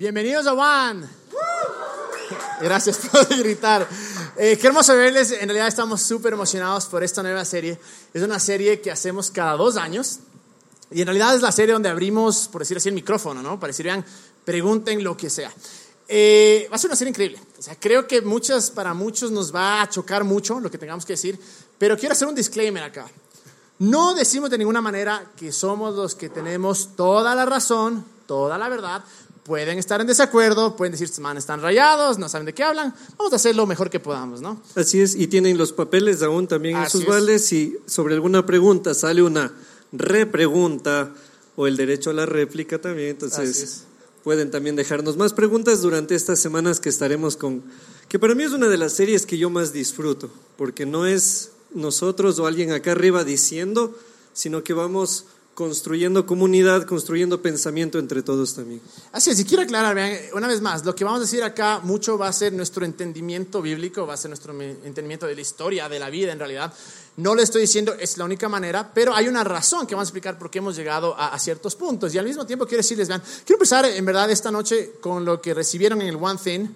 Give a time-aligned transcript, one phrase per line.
[0.00, 1.06] Bienvenidos a One.
[2.62, 3.86] Gracias por gritar.
[4.34, 5.30] Eh, qué hermoso verles.
[5.30, 7.78] En realidad estamos súper emocionados por esta nueva serie.
[8.14, 10.20] Es una serie que hacemos cada dos años.
[10.90, 13.60] Y en realidad es la serie donde abrimos, por decir así, el micrófono, ¿no?
[13.60, 14.02] Para decir, vean,
[14.42, 15.52] pregunten lo que sea.
[16.08, 17.38] Eh, va a ser una serie increíble.
[17.58, 21.04] O sea, creo que muchas, para muchos nos va a chocar mucho lo que tengamos
[21.04, 21.38] que decir.
[21.76, 23.06] Pero quiero hacer un disclaimer acá.
[23.80, 28.70] No decimos de ninguna manera que somos los que tenemos toda la razón, toda la
[28.70, 29.04] verdad
[29.44, 33.32] pueden estar en desacuerdo, pueden decir, man, están rayados, no saben de qué hablan, vamos
[33.32, 34.60] a hacer lo mejor que podamos, ¿no?
[34.74, 38.94] Así es, y tienen los papeles aún también en sus vales, si sobre alguna pregunta
[38.94, 39.52] sale una
[39.92, 41.12] repregunta
[41.56, 43.84] o el derecho a la réplica también, entonces
[44.22, 47.62] pueden también dejarnos más preguntas durante estas semanas que estaremos con,
[48.08, 51.52] que para mí es una de las series que yo más disfruto, porque no es
[51.72, 53.96] nosotros o alguien acá arriba diciendo,
[54.32, 58.80] sino que vamos construyendo comunidad, construyendo pensamiento entre todos también.
[59.12, 61.80] Así es, y quiero aclarar, vean, una vez más, lo que vamos a decir acá
[61.82, 65.88] mucho va a ser nuestro entendimiento bíblico, va a ser nuestro entendimiento de la historia,
[65.88, 66.72] de la vida en realidad.
[67.16, 70.10] No le estoy diciendo es la única manera, pero hay una razón que vamos a
[70.10, 72.14] explicar por qué hemos llegado a, a ciertos puntos.
[72.14, 75.42] Y al mismo tiempo quiero decirles, vean, quiero empezar en verdad esta noche con lo
[75.42, 76.68] que recibieron en el One Thing,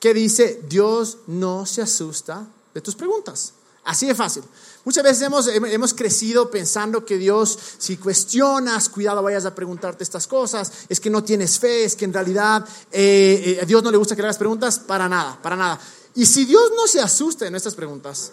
[0.00, 3.52] que dice, Dios no se asusta de tus preguntas.
[3.84, 4.42] Así de fácil.
[4.84, 10.26] Muchas veces hemos, hemos crecido pensando que Dios, si cuestionas, cuidado vayas a preguntarte estas
[10.26, 13.92] cosas, es que no tienes fe, es que en realidad eh, eh, a Dios no
[13.92, 15.80] le gusta que le hagas preguntas, para nada, para nada.
[16.16, 18.32] Y si Dios no se asusta en estas preguntas,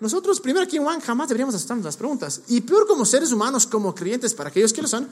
[0.00, 2.40] nosotros, primero aquí en Juan, jamás deberíamos asustarnos las preguntas.
[2.48, 5.08] Y peor como seres humanos, como creyentes, para aquellos que lo son,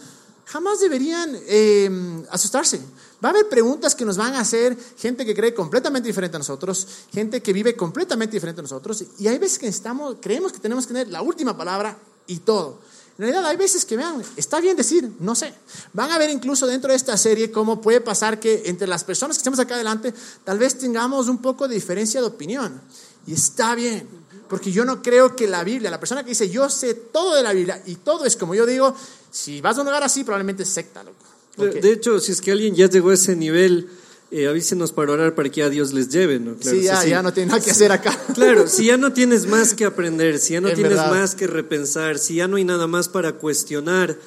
[0.50, 2.80] jamás deberían em, asustarse.
[3.22, 6.40] Va a haber preguntas que nos van a hacer gente que cree completamente diferente a
[6.40, 10.58] nosotros, gente que vive completamente diferente a nosotros, y hay veces que estamos, creemos que
[10.58, 12.80] tenemos que tener la última palabra y todo.
[13.18, 15.52] En realidad hay veces que vean, está bien decir, no sé.
[15.92, 19.36] Van a ver incluso dentro de esta serie cómo puede pasar que entre las personas
[19.36, 22.80] que estamos acá adelante, tal vez tengamos un poco de diferencia de opinión.
[23.26, 24.08] Y está bien,
[24.50, 27.42] porque yo no creo que la Biblia, la persona que dice yo sé todo de
[27.42, 28.94] la Biblia y todo es como yo digo,
[29.30, 31.24] si vas a un lugar así, probablemente es secta, loco.
[31.56, 33.88] De hecho, si es que alguien ya llegó a ese nivel,
[34.30, 36.56] eh, avísenos para orar para que a Dios les lleve, ¿no?
[36.60, 38.18] sí, ya, ya no tiene nada que hacer acá.
[38.34, 42.18] Claro, si ya no tienes más que aprender, si ya no tienes más que repensar,
[42.18, 44.18] si ya no hay nada más para cuestionar,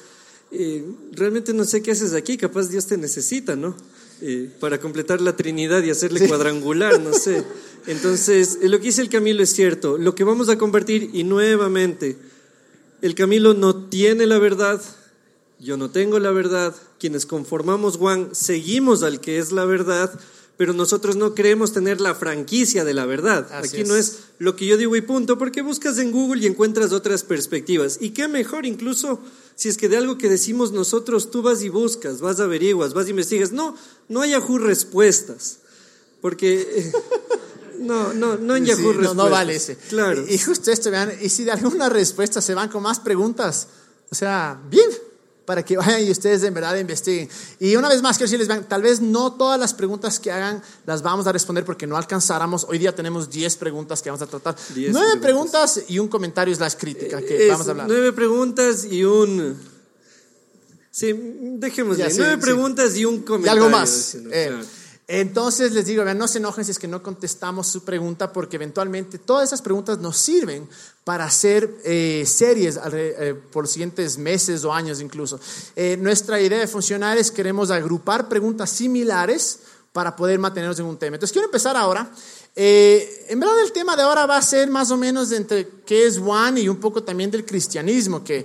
[0.52, 3.76] eh, realmente no sé qué haces aquí, capaz Dios te necesita, ¿no?
[4.26, 7.44] Eh, para completar la Trinidad y hacerle cuadrangular, no sé.
[7.86, 9.98] Entonces, lo que dice el Camilo es cierto.
[9.98, 12.16] Lo que vamos a compartir, y nuevamente,
[13.02, 14.80] el Camilo no tiene la verdad,
[15.60, 20.18] yo no tengo la verdad, quienes conformamos Juan seguimos al que es la verdad,
[20.56, 23.48] pero nosotros no creemos tener la franquicia de la verdad.
[23.52, 26.92] Aquí no es lo que yo digo y punto, porque buscas en Google y encuentras
[26.92, 27.98] otras perspectivas.
[28.00, 29.20] Y qué mejor incluso
[29.56, 33.06] si es que de algo que decimos nosotros tú vas y buscas, vas averiguas, vas
[33.06, 33.52] y investigas.
[33.52, 33.76] No,
[34.08, 35.58] no hay Yahoo respuestas,
[36.20, 36.60] porque...
[36.60, 36.92] Eh,
[37.80, 39.16] no, no, no en Yahoo respuestas.
[39.16, 39.76] No, vale ese.
[39.76, 40.24] Claro.
[40.28, 43.68] Y, y justo esto, vean, y si de alguna respuesta se van con más preguntas,
[44.10, 44.88] o sea, bien,
[45.44, 47.28] para que vayan y ustedes en verdad investiguen.
[47.60, 51.02] Y una vez más quiero decirles, tal vez no todas las preguntas que hagan las
[51.02, 52.66] vamos a responder porque no alcanzáramos.
[52.68, 54.56] Hoy día tenemos 10 preguntas que vamos a tratar.
[54.90, 55.82] Nueve preguntas.
[55.88, 57.86] y un comentario es la crítica que vamos a hablar.
[57.88, 59.74] Nueve preguntas y un...
[60.90, 61.12] Sí,
[61.58, 63.62] dejemos ya, nueve preguntas y un comentario.
[63.62, 64.16] Y algo más.
[65.06, 69.18] Entonces les digo, no se enojen si es que no contestamos su pregunta, porque eventualmente
[69.18, 70.66] todas esas preguntas nos sirven
[71.04, 75.38] para hacer eh, series eh, por los siguientes meses o años incluso.
[75.76, 79.58] Eh, nuestra idea de funcionar es queremos agrupar preguntas similares
[79.92, 81.16] para poder mantenernos en un tema.
[81.16, 82.10] Entonces quiero empezar ahora.
[82.56, 86.18] en verdad el tema de ahora va a ser más o menos entre qué es
[86.18, 88.44] One y un poco también del cristianismo, que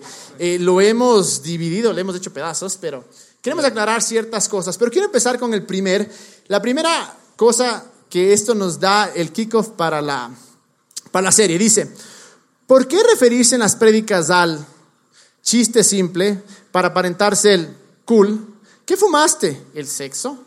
[0.59, 3.03] lo hemos dividido, lo hemos hecho pedazos, pero
[3.41, 4.77] queremos aclarar ciertas cosas.
[4.77, 6.09] Pero quiero empezar con el primer
[6.47, 10.31] la primera cosa que esto nos da el kickoff para la,
[11.11, 11.94] para la serie dice,
[12.66, 14.66] ¿por qué referirse en las prédicas al
[15.44, 18.55] chiste simple para aparentarse el cool?
[18.83, 19.67] ¿Qué fumaste?
[19.75, 20.40] ¿El sexo?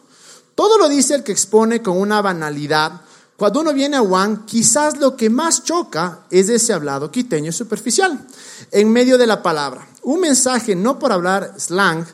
[0.56, 3.00] Todo lo dice el que expone con una banalidad.
[3.36, 8.26] Cuando uno viene a Juan, quizás lo que más choca es ese hablado quiteño superficial,
[8.72, 9.86] en medio de la palabra.
[10.02, 12.04] Un mensaje no por hablar slang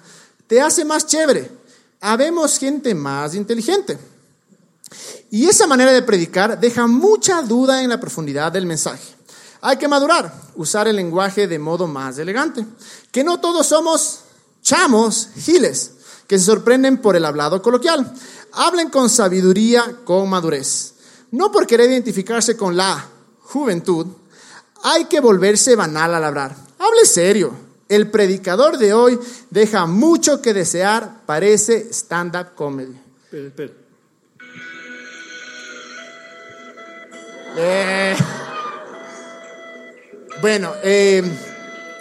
[0.48, 1.50] te hace más chévere,
[2.00, 3.98] habemos gente más inteligente.
[5.30, 9.14] Y esa manera de predicar deja mucha duda en la profundidad del mensaje.
[9.60, 12.64] Hay que madurar, usar el lenguaje de modo más elegante.
[13.12, 14.20] Que no todos somos
[14.62, 15.92] chamos, giles,
[16.26, 18.12] que se sorprenden por el hablado coloquial.
[18.52, 20.94] Hablen con sabiduría, con madurez.
[21.30, 23.06] No por querer identificarse con la
[23.40, 24.06] juventud,
[24.82, 26.56] hay que volverse banal al hablar.
[26.78, 27.52] Hable serio,
[27.88, 29.18] el predicador de hoy
[29.50, 32.98] deja mucho que desear, parece stand-up comedy.
[33.24, 33.72] Espera, espera.
[37.60, 38.16] Eh,
[40.40, 41.22] bueno, eh,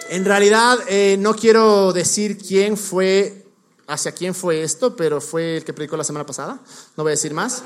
[0.10, 3.46] en realidad eh, no quiero decir quién fue,
[3.88, 6.60] hacia quién fue esto, pero fue el que predicó la semana pasada.
[6.96, 7.64] No voy a decir más.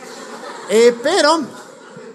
[1.04, 1.42] pero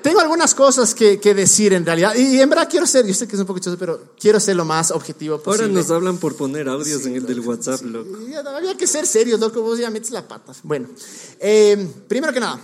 [0.07, 2.15] tengo algunas cosas que, decir en realidad.
[2.15, 4.55] Y, en verdad quiero ser, yo sé que es un poco chistoso, pero quiero ser
[4.55, 5.67] lo más objetivo posible.
[5.67, 8.17] Ahora nos hablan por poner audios en el del WhatsApp, loco.
[8.55, 9.63] había que ser serios, loco.
[9.63, 10.53] Vos ya metes la pata.
[10.63, 10.89] Bueno,
[11.41, 12.61] eh, primero que nada,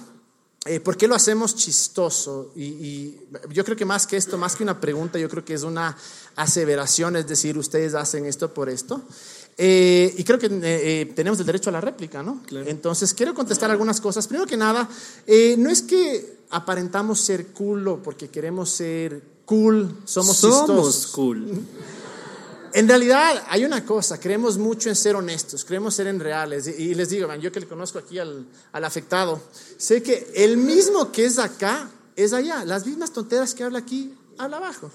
[0.67, 2.53] eh, ¿por qué lo hacemos chistoso?
[2.55, 3.17] Y,
[3.51, 5.97] yo creo que más que esto, más que una pregunta, yo creo que es una
[6.37, 9.03] aseveración, es decir, ustedes hacen esto por esto.
[9.57, 12.43] Eh, y creo que tenemos el derecho a la réplica, ¿no?
[12.51, 14.27] Entonces, quiero contestar algunas cosas.
[14.27, 14.89] Primero que nada,
[15.59, 21.61] no es que aparentamos ser cool porque queremos ser cool, somos, somos cool.
[22.75, 26.67] En realidad hay una cosa, creemos mucho en ser honestos, creemos ser en reales.
[26.67, 29.43] Y, les digo, yo que le conozco aquí al, al, afectado,
[29.77, 32.65] sé que el mismo que es acá es allá.
[32.65, 34.91] Las mismas tonteras que habla aquí, habla abajo.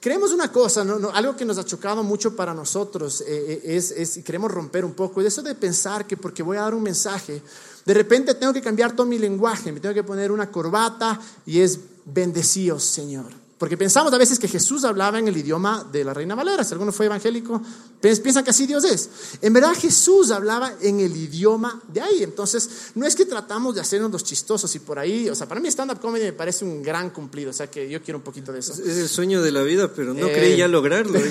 [0.00, 1.10] Creemos una cosa, ¿no?
[1.10, 4.94] algo que nos ha chocado mucho para nosotros eh, eh, es, y queremos romper un
[4.94, 7.42] poco, es eso de pensar que porque voy a dar un mensaje,
[7.84, 11.60] de repente tengo que cambiar todo mi lenguaje, me tengo que poner una corbata y
[11.60, 13.41] es bendecidos, Señor.
[13.62, 16.64] Porque pensamos a veces que Jesús hablaba en el idioma de la Reina Valera.
[16.64, 17.62] Si alguno fue evangélico,
[18.00, 19.08] piensan que así Dios es.
[19.40, 22.24] En verdad Jesús hablaba en el idioma de ahí.
[22.24, 25.60] Entonces, no es que tratamos de hacernos los chistosos y por ahí, o sea, para
[25.60, 27.50] mí stand-up comedy me parece un gran cumplido.
[27.50, 28.72] O sea, que yo quiero un poquito de eso.
[28.72, 31.20] Es el sueño de la vida, pero no creí ya lograrlo.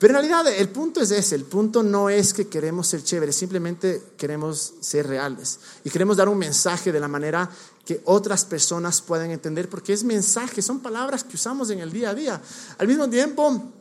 [0.00, 3.36] Pero en realidad el punto es ese, el punto no es que queremos ser chéveres,
[3.36, 7.50] simplemente queremos ser reales y queremos dar un mensaje de la manera
[7.84, 12.10] que otras personas puedan entender, porque es mensaje, son palabras que usamos en el día
[12.10, 12.40] a día.
[12.78, 13.72] Al mismo tiempo,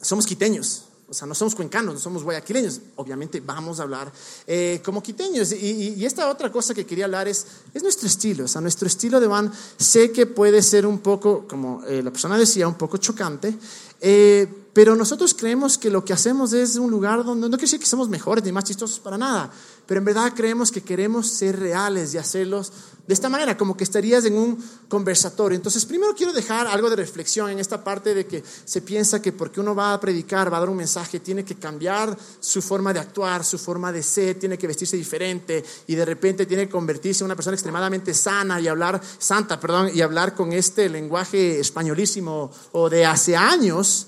[0.00, 2.80] somos quiteños, o sea, no somos cuencanos, no somos guayaquileños.
[2.96, 4.10] Obviamente vamos a hablar
[4.46, 5.52] eh, como quiteños.
[5.52, 8.46] Y, esta otra cosa que quería hablar es, es nuestro estilo.
[8.46, 12.10] O sea, nuestro estilo de van, sé que puede ser un poco, como eh, la
[12.10, 13.54] persona decía, un poco chocante.
[14.00, 17.80] Eh, pero nosotros creemos que lo que hacemos es un lugar donde no quiere decir
[17.80, 19.50] que somos mejores ni más chistosos para nada,
[19.86, 22.72] pero en verdad creemos que queremos ser reales y hacerlos
[23.06, 25.56] de esta manera, como que estarías en un conversatorio.
[25.56, 29.32] Entonces, primero quiero dejar algo de reflexión en esta parte de que se piensa que
[29.32, 32.92] porque uno va a predicar, va a dar un mensaje, tiene que cambiar su forma
[32.92, 36.72] de actuar, su forma de ser, tiene que vestirse diferente y de repente tiene que
[36.72, 41.58] convertirse en una persona extremadamente sana y hablar, santa, perdón, y hablar con este lenguaje
[41.58, 44.06] españolísimo o de hace años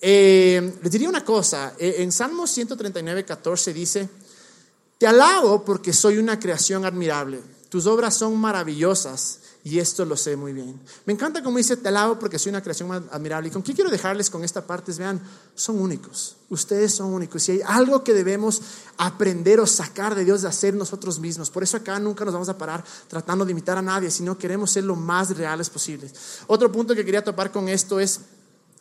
[0.00, 4.08] eh, les diría una cosa, eh, en Salmo 139, 14 dice,
[4.98, 10.36] te alabo porque soy una creación admirable, tus obras son maravillosas y esto lo sé
[10.36, 10.78] muy bien.
[11.06, 13.48] Me encanta como dice, te alabo porque soy una creación admirable.
[13.48, 14.92] ¿Y con qué quiero dejarles con esta parte?
[14.92, 15.18] vean,
[15.54, 17.48] son únicos, ustedes son únicos.
[17.48, 18.60] Y hay algo que debemos
[18.98, 21.48] aprender o sacar de Dios de hacer nosotros mismos.
[21.48, 24.70] Por eso acá nunca nos vamos a parar tratando de imitar a nadie, sino queremos
[24.70, 26.12] ser lo más reales posibles.
[26.46, 28.20] Otro punto que quería topar con esto es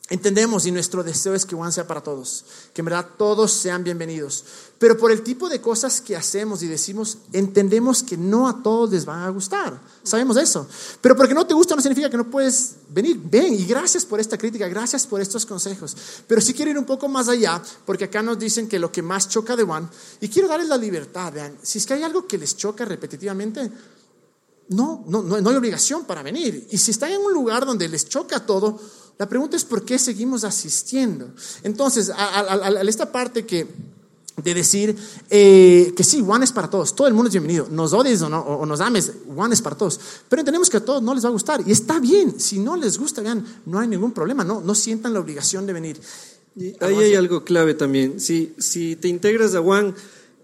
[0.09, 3.85] Entendemos y nuestro deseo es que Juan sea para todos, que en verdad todos sean
[3.85, 4.43] bienvenidos.
[4.77, 8.91] Pero por el tipo de cosas que hacemos y decimos, entendemos que no a todos
[8.91, 9.79] les van a gustar.
[10.03, 10.67] Sabemos eso.
[10.99, 13.17] Pero porque no te gusta no significa que no puedes venir.
[13.23, 15.95] Ven y gracias por esta crítica, gracias por estos consejos.
[16.27, 19.01] Pero sí quiero ir un poco más allá, porque acá nos dicen que lo que
[19.01, 19.89] más choca de Juan,
[20.19, 23.71] y quiero darles la libertad, vean, si es que hay algo que les choca repetitivamente,
[24.69, 26.67] no, no, no, hay obligación para venir.
[26.71, 28.79] Y si están en un lugar donde les choca todo,
[29.17, 31.29] la pregunta es por qué seguimos asistiendo.
[31.63, 33.67] Entonces, a, esta parte que
[34.41, 34.95] de decir
[35.29, 38.29] eh, que sí, One es para todos, todo el mundo es bienvenido, nos odies o,
[38.29, 41.23] no, o, nos ames, One es para todos, pero entendemos que a todos no les
[41.23, 44.43] va a gustar y está bien, si no les gusta, vean, no hay ningún problema,
[44.43, 46.01] no, no sientan la obligación de venir.
[46.79, 49.93] ahí hay algo clave también, si, si te integras a One,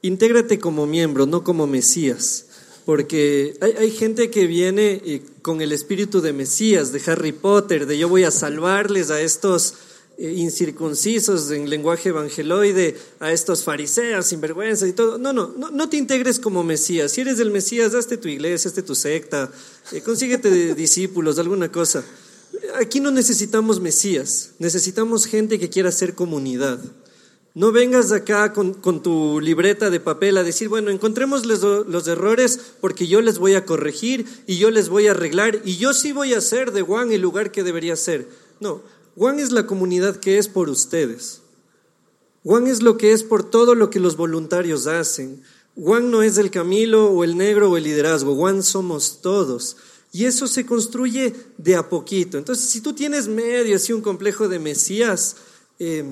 [0.03, 2.45] intégrate como miembro, no como Mesías
[2.89, 7.97] porque hay, gente que viene eh, con el espíritu de Mesías, de Harry Potter, de
[7.97, 9.73] yo voy a salvarles a estos
[10.19, 15.17] eh, incircuncisos en lenguaje evangeloide, a estos fariseos sinvergüenza y todo.
[15.17, 17.13] No, no, no, no te integres como Mesías.
[17.13, 19.49] Si eres el Mesías, hazte tu iglesia, hazte tu secta,
[19.91, 22.05] eh, consíguete discípulos, alguna cosa.
[22.79, 26.79] Aquí no necesitamos Mesías, necesitamos gente que quiera ser comunidad.
[27.55, 32.59] No vengas acá con, tu libreta de papel a decir, bueno, encontremos los, los, errores
[32.79, 36.11] porque yo les voy a corregir y yo les voy a arreglar y yo sí
[36.11, 38.29] voy a hacer de Juan el lugar que debería ser.
[38.59, 38.81] No,
[39.15, 41.41] Juan es la comunidad que es por ustedes.
[42.43, 45.41] Juan es lo que es por todo lo que los voluntarios hacen.
[45.75, 49.77] Juan no es el Camilo o el negro o el liderazgo, Juan somos todos.
[50.11, 52.37] Y eso se construye de a poquito.
[52.37, 55.35] Entonces, si tú tienes medio así un complejo de Mesías,
[55.77, 56.03] eh,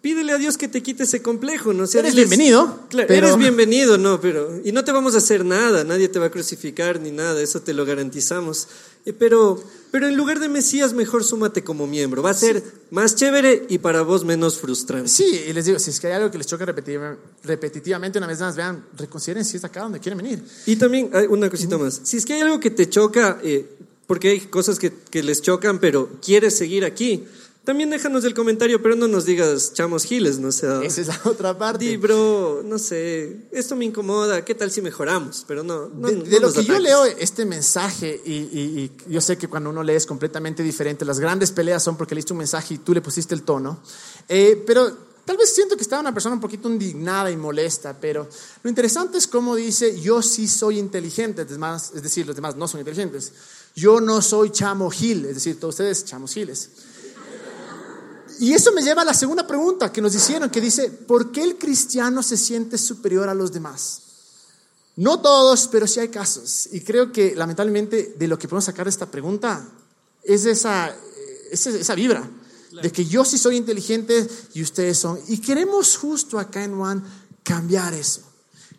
[0.00, 1.84] pídele a Dios que te quite ese complejo, ¿no?
[1.84, 2.86] eres bienvenido.
[2.88, 4.60] Claro, Eres bienvenido, no, pero.
[4.64, 7.60] Y no te vamos a hacer nada, nadie te va a crucificar ni nada, eso
[7.60, 8.68] te lo garantizamos.
[9.04, 12.22] Eh, pero, pero en lugar de Mesías, mejor súmate como miembro.
[12.22, 15.08] Va a ser más chévere y para vos menos frustrante.
[15.08, 18.40] Sí, y les digo, si es que hay algo que les choca repetitivamente, una vez
[18.40, 20.42] más, vean, reconsideren si es acá donde quieren venir.
[20.66, 22.00] Y también hay una cosita más.
[22.04, 23.66] Si es que hay algo que te choca, eh,
[24.06, 27.26] porque hay cosas que, que les chocan, pero quieres seguir aquí
[27.68, 30.80] también déjanos el comentario, pero no nos digas chamos giles, no sea.
[30.84, 31.84] Esa es la otra parte.
[31.84, 35.44] Di, bro, no sé, esto me incomoda, ¿qué tal si mejoramos?
[35.46, 35.86] Pero no.
[35.86, 40.06] de, lo que yo leo este mensaje, y, yo sé que cuando uno lee es
[40.06, 43.42] completamente diferente, las grandes peleas son porque leíste un mensaje y tú le pusiste el
[43.42, 43.82] tono,
[44.30, 44.90] eh, pero
[45.26, 48.26] tal vez siento que estaba una persona un poquito indignada y molesta, pero
[48.62, 51.50] lo interesante es cómo dice, yo sí soy inteligente, es,
[51.94, 53.30] es decir, los demás no son inteligentes.
[53.76, 56.70] Yo no soy chamo gil, es decir, todos ustedes chamos giles.
[58.40, 61.42] Y eso me lleva a la segunda pregunta que nos hicieron, que dice, ¿por qué
[61.42, 64.02] el cristiano se siente superior a los demás?
[64.96, 66.68] No todos, pero sí hay casos.
[66.72, 69.68] Y creo que lamentablemente de lo que podemos sacar de esta pregunta
[70.22, 70.94] es esa,
[71.50, 72.28] esa, vibra,
[72.82, 75.18] de que yo sí soy inteligente y ustedes son.
[75.28, 77.02] Y queremos justo acá en One
[77.42, 78.22] cambiar eso.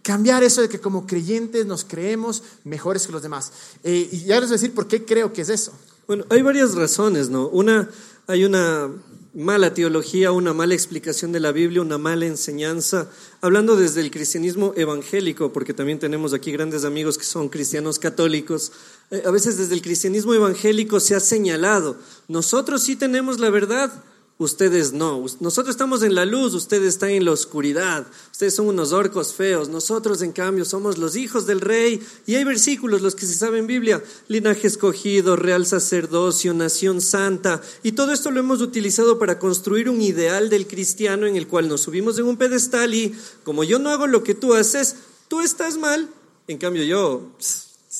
[0.01, 3.51] Cambiar eso de que como creyentes nos creemos mejores que los demás.
[3.84, 5.74] Eh, y ya les voy a decir por qué creo que es eso.
[6.08, 7.48] Bueno, hay varias razones, ¿no?
[7.48, 7.89] Una,
[8.28, 8.89] hay una
[9.34, 13.10] mala teología, una mala explicación de la Biblia, una mala enseñanza,
[13.42, 18.72] hablando desde el cristianismo evangélico, porque también tenemos aquí grandes amigos que son cristianos católicos,
[19.12, 23.92] eh, a veces desde el cristianismo evangélico se ha señalado, nosotros sí tenemos la verdad,
[24.39, 25.25] ustedes no.
[25.41, 28.08] Nosotros estamos en la luz, ustedes están en la oscuridad.
[28.31, 29.67] Ustedes son unos orcos feos.
[29.67, 32.01] Nosotros, en cambio, somos los hijos del rey.
[32.25, 37.62] Y hay versículos, los que se saben Biblia, linaje escogido, real sacerdocio, nación santa.
[37.84, 41.67] Y todo esto lo hemos utilizado para construir un ideal del cristiano en el cual
[41.67, 44.96] nos subimos en un pedestal y como yo no hago lo que tú haces,
[45.27, 46.10] tú estás mal.
[46.48, 47.29] En cambio, yo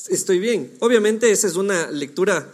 [0.08, 0.74] estoy bien.
[0.80, 2.50] Obviamente esa es una lectura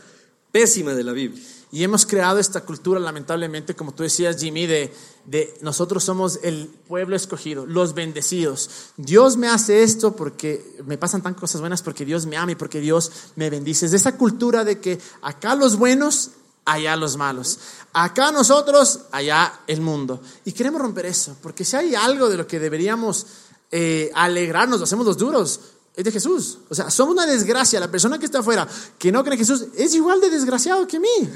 [0.51, 1.54] pésima de la Biblia.
[1.75, 4.93] Y hemos creado esta cultura, lamentablemente, como tú decías, Jimmy, de,
[5.25, 8.69] de nosotros somos el pueblo escogido, los bendecidos.
[8.95, 12.55] Dios me hace esto porque me pasan tan cosas buenas, porque Dios me ama y
[12.55, 13.87] porque Dios me bendice.
[13.87, 16.31] Es de esa cultura de que acá los buenos,
[16.63, 17.59] allá los malos.
[17.91, 20.21] Acá nosotros, allá el mundo.
[20.45, 23.27] Y queremos romper eso, porque si hay algo de lo que deberíamos
[23.69, 25.59] eh, alegrarnos, lo hacemos los duros,
[25.93, 26.59] es de Jesús.
[26.69, 27.81] O sea, somos una desgracia.
[27.81, 28.65] La persona que está afuera,
[28.97, 31.29] que no cree en Jesús, es igual de desgraciado que mí.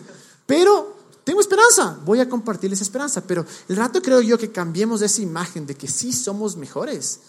[0.50, 5.22] Pero tengo esperanza, voy a compartirles esperanza, pero el rato creo yo que cambiemos esa
[5.22, 7.20] imagen de que sí somos mejores.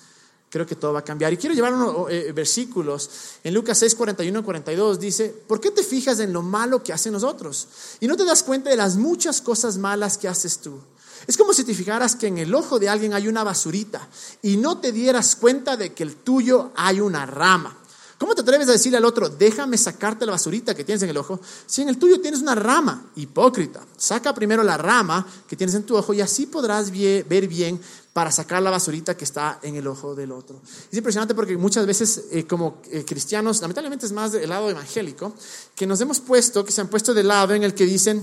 [0.49, 1.31] Creo que todo va a cambiar.
[1.31, 3.11] Y quiero llevar unos eh, versículos.
[3.45, 7.13] En Lucas 6, 41 42 dice, ¿por qué te fijas en lo malo que hacen
[7.13, 7.69] nosotros?
[8.01, 10.81] Y no te das cuenta de las muchas cosas malas que haces tú.
[11.27, 14.09] Es como si te fijaras que en el ojo de alguien hay una basurita
[14.41, 17.80] y no te dieras cuenta de que el tuyo hay una rama.
[18.21, 21.17] ¿Cómo te atreves a decirle al otro, déjame sacarte la basurita que tienes en el
[21.17, 21.41] ojo?
[21.65, 23.81] Si en el tuyo tienes una rama, hipócrita.
[23.97, 27.81] Saca primero la rama que tienes en tu ojo y así podrás ver bien
[28.13, 30.61] para sacar la basurita que está en el ojo del otro.
[30.93, 35.33] Es impresionante porque muchas veces eh, como eh, cristianos, lamentablemente es más del lado evangélico,
[35.75, 38.23] que nos hemos puesto, que se han puesto del lado en el que dicen,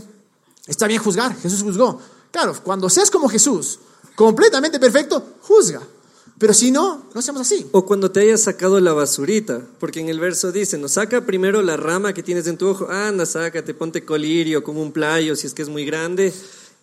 [0.68, 2.00] está bien juzgar, Jesús juzgó.
[2.30, 3.80] Claro, cuando seas como Jesús,
[4.16, 5.82] completamente perfecto, juzga.
[6.40, 7.66] Pero si no, no seamos así.
[7.72, 11.64] O cuando te hayas sacado la basurita, porque en el verso dice, no saca primero
[11.64, 15.48] la rama que tienes en tu ojo, anda, sácate, ponte colirio como un playo si
[15.48, 16.32] es que es muy grande.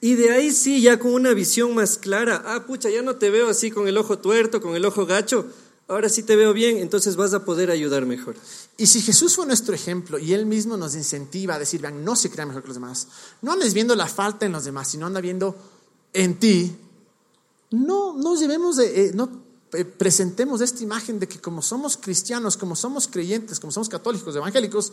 [0.01, 3.31] Y de ahí sí, ya con una visión más clara, ah, pucha, ya no te
[3.31, 5.47] veo así con el ojo tuerto, con el ojo gacho,
[5.87, 8.35] ahora sí te veo bien, entonces vas a poder ayudar mejor.
[8.77, 12.17] Y si Jesús fue nuestro ejemplo y Él mismo nos incentiva a decir, vean, no
[12.17, 13.07] se crea mejor que los demás,
[13.41, 15.57] no andes viendo la falta en los demás, sino anda viendo
[16.13, 16.77] en ti,
[17.71, 19.44] no nos llevemos de, eh, no
[19.99, 24.93] presentemos esta imagen de que como somos cristianos, como somos creyentes, como somos católicos, evangélicos,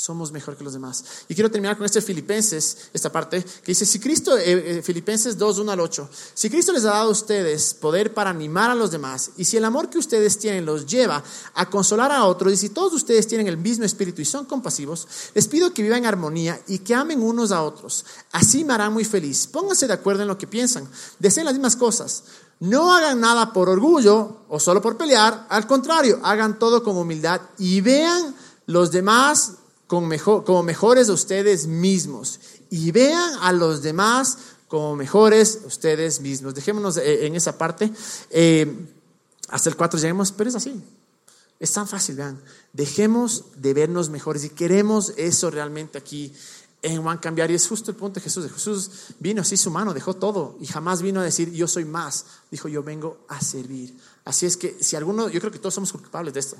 [0.00, 1.04] somos mejor que los demás.
[1.28, 5.36] Y quiero terminar con este Filipenses, esta parte, que dice, si Cristo, eh, eh, Filipenses
[5.36, 8.74] 2, 1 al 8, si Cristo les ha dado a ustedes poder para animar a
[8.74, 11.22] los demás, y si el amor que ustedes tienen los lleva
[11.54, 15.06] a consolar a otros, y si todos ustedes tienen el mismo espíritu y son compasivos,
[15.34, 18.06] les pido que vivan en armonía y que amen unos a otros.
[18.32, 19.46] Así me harán muy feliz.
[19.46, 20.88] Pónganse de acuerdo en lo que piensan.
[21.18, 22.24] Deseen las mismas cosas.
[22.60, 27.40] No hagan nada por orgullo o solo por pelear, al contrario, hagan todo con humildad
[27.58, 28.34] y vean
[28.66, 29.54] los demás
[29.86, 32.38] como mejores de ustedes mismos.
[32.68, 34.38] Y vean a los demás
[34.68, 36.54] como mejores ustedes mismos.
[36.54, 37.90] Dejémonos en esa parte.
[38.30, 38.86] Eh,
[39.48, 40.80] hasta el 4 lleguemos, pero es así.
[41.58, 42.40] Es tan fácil, vean.
[42.72, 46.32] Dejemos de vernos mejores y queremos eso realmente aquí
[46.82, 47.50] en a cambiar.
[47.50, 48.50] Y es justo el punto de Jesús.
[48.52, 52.26] Jesús vino, así su mano, dejó todo y jamás vino a decir yo soy más.
[52.50, 53.96] Dijo yo vengo a servir.
[54.24, 56.56] Así es que si alguno, yo creo que todos somos culpables de esto,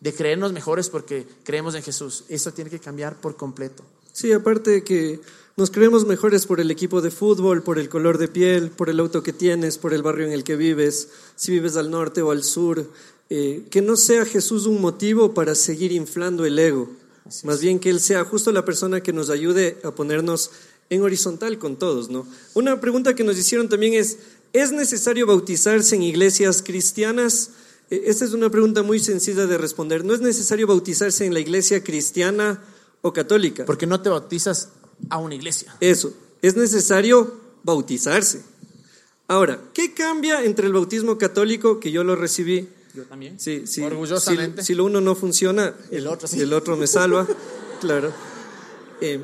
[0.00, 2.24] de creernos mejores porque creemos en Jesús.
[2.28, 3.84] Eso tiene que cambiar por completo.
[4.12, 5.20] Sí, aparte de que
[5.56, 8.98] nos creemos mejores por el equipo de fútbol, por el color de piel, por el
[8.98, 12.30] auto que tienes, por el barrio en el que vives, si vives al norte o
[12.30, 12.90] al sur.
[13.32, 16.88] Eh, que no sea Jesús un motivo para seguir inflando el ego.
[17.44, 20.50] Más bien que Él sea justo la persona que nos ayude a ponernos
[20.88, 22.26] en horizontal con todos, ¿no?
[22.54, 24.18] Una pregunta que nos hicieron también es,
[24.52, 27.50] ¿es necesario bautizarse en iglesias cristianas?
[27.90, 30.04] E, esta es una pregunta muy sencilla de responder.
[30.04, 32.62] ¿No es necesario bautizarse en la iglesia cristiana
[33.02, 33.64] o católica?
[33.64, 34.70] Porque no te bautizas
[35.08, 35.76] a una iglesia.
[35.80, 36.12] Eso,
[36.42, 38.42] es necesario bautizarse.
[39.28, 43.38] Ahora, ¿qué cambia entre el bautismo católico, que yo lo recibí, yo también.
[43.38, 43.82] Sí, sí.
[43.82, 44.62] Orgullosamente.
[44.62, 47.26] Si, lo uno no funciona, el otro, el otro me salva.
[47.80, 48.12] claro.
[49.00, 49.20] Eh,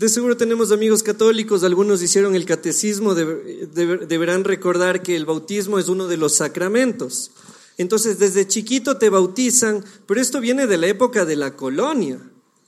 [0.00, 5.88] de seguro tenemos amigos católicos, algunos hicieron el catecismo, deberán recordar que el bautismo es
[5.88, 7.32] uno de los sacramentos.
[7.76, 12.18] Entonces, desde chiquito te bautizan, pero esto viene de la época de la colonia.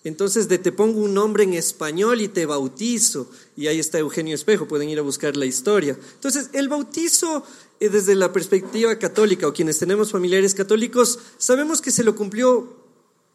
[0.04, 3.30] Entonces, de te pongo un nombre en español y te bautizo.
[3.56, 5.96] Y ahí está Eugenio Espejo, pueden ir a buscar la historia.
[6.14, 7.44] Entonces, el bautizo
[7.78, 12.76] eh, desde la perspectiva católica o quienes tenemos familiares católicos, sabemos que se lo cumplió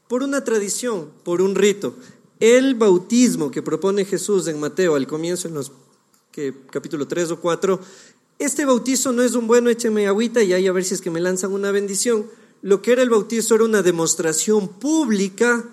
[0.10, 1.96] por una tradición, por un rito.
[2.40, 5.72] El bautismo que propone Jesús en Mateo al comienzo, en los
[6.32, 7.80] que, capítulo 3 o 4,
[8.40, 11.10] este bautizo no es un bueno, écheme agüita y ahí a ver si es que
[11.10, 12.28] me lanzan una bendición.
[12.62, 15.66] Lo que era el bautizo era una demostración pública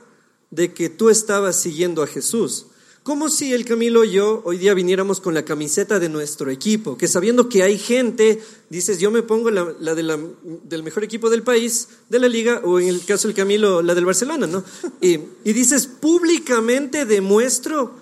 [0.55, 2.67] de que tú estabas siguiendo a Jesús.
[3.03, 6.97] Como si el Camilo y yo hoy día viniéramos con la camiseta de nuestro equipo,
[6.97, 11.89] que sabiendo que hay gente, dices, yo me pongo la, del mejor equipo del país,
[12.09, 14.65] de la liga, o en el caso del Camilo, la del Barcelona, ¿no?
[15.03, 17.93] Y, y dices, públicamente demuestro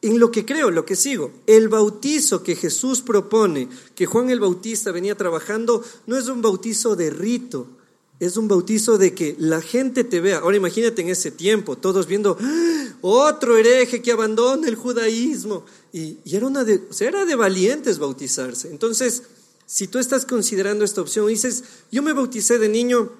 [0.00, 1.32] en lo que creo, lo que sigo.
[1.46, 6.96] El bautizo que Jesús propone, que Juan el Bautista venía trabajando, no es un bautizo
[6.96, 7.66] de rito,
[8.18, 10.38] es un bautizo de que la gente te vea.
[10.38, 12.88] Ahora imagínate en ese tiempo, todos viendo ¡Ah!
[13.02, 15.64] otro hereje que abandona el judaísmo.
[15.92, 18.70] Y, era, una de, era de valientes bautizarse.
[18.70, 19.24] Entonces,
[19.66, 23.12] si tú estás considerando esta opción, dices, yo me bauticé de niño,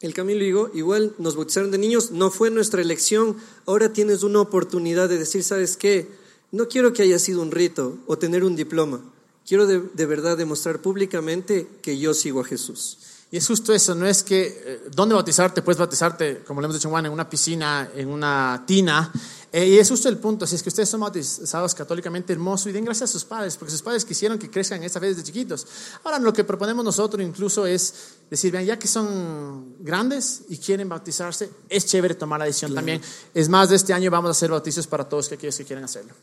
[0.00, 3.36] el Camilo digo, igual nos bautizaron de niños, no fue nuestra elección,
[3.66, 6.08] ahora tienes una oportunidad de decir, ¿sabes qué?
[6.52, 9.02] No quiero que haya sido un rito o tener un diploma,
[9.48, 12.98] quiero de verdad demostrar públicamente que yo sigo a Jesús.
[13.34, 15.60] Y es justo eso, no es que, eh, ¿dónde bautizarte?
[15.60, 19.10] Puedes bautizarte, como le hemos dicho en Juan, en una piscina, en una tina.
[19.50, 22.72] Eh, y es justo el punto, si es que ustedes son bautizados católicamente, hermoso, y
[22.72, 25.24] den gracias a sus padres, porque sus padres quisieron que crezcan en esta fe desde
[25.24, 25.66] chiquitos.
[26.04, 27.92] Ahora, lo que proponemos nosotros incluso es
[28.30, 33.00] decir, vean, ya que son grandes y quieren bautizarse, es chévere tomar la decisión también.
[33.34, 36.14] Es más, de este año vamos a hacer bautizos para todos aquellos que quieren hacerlo.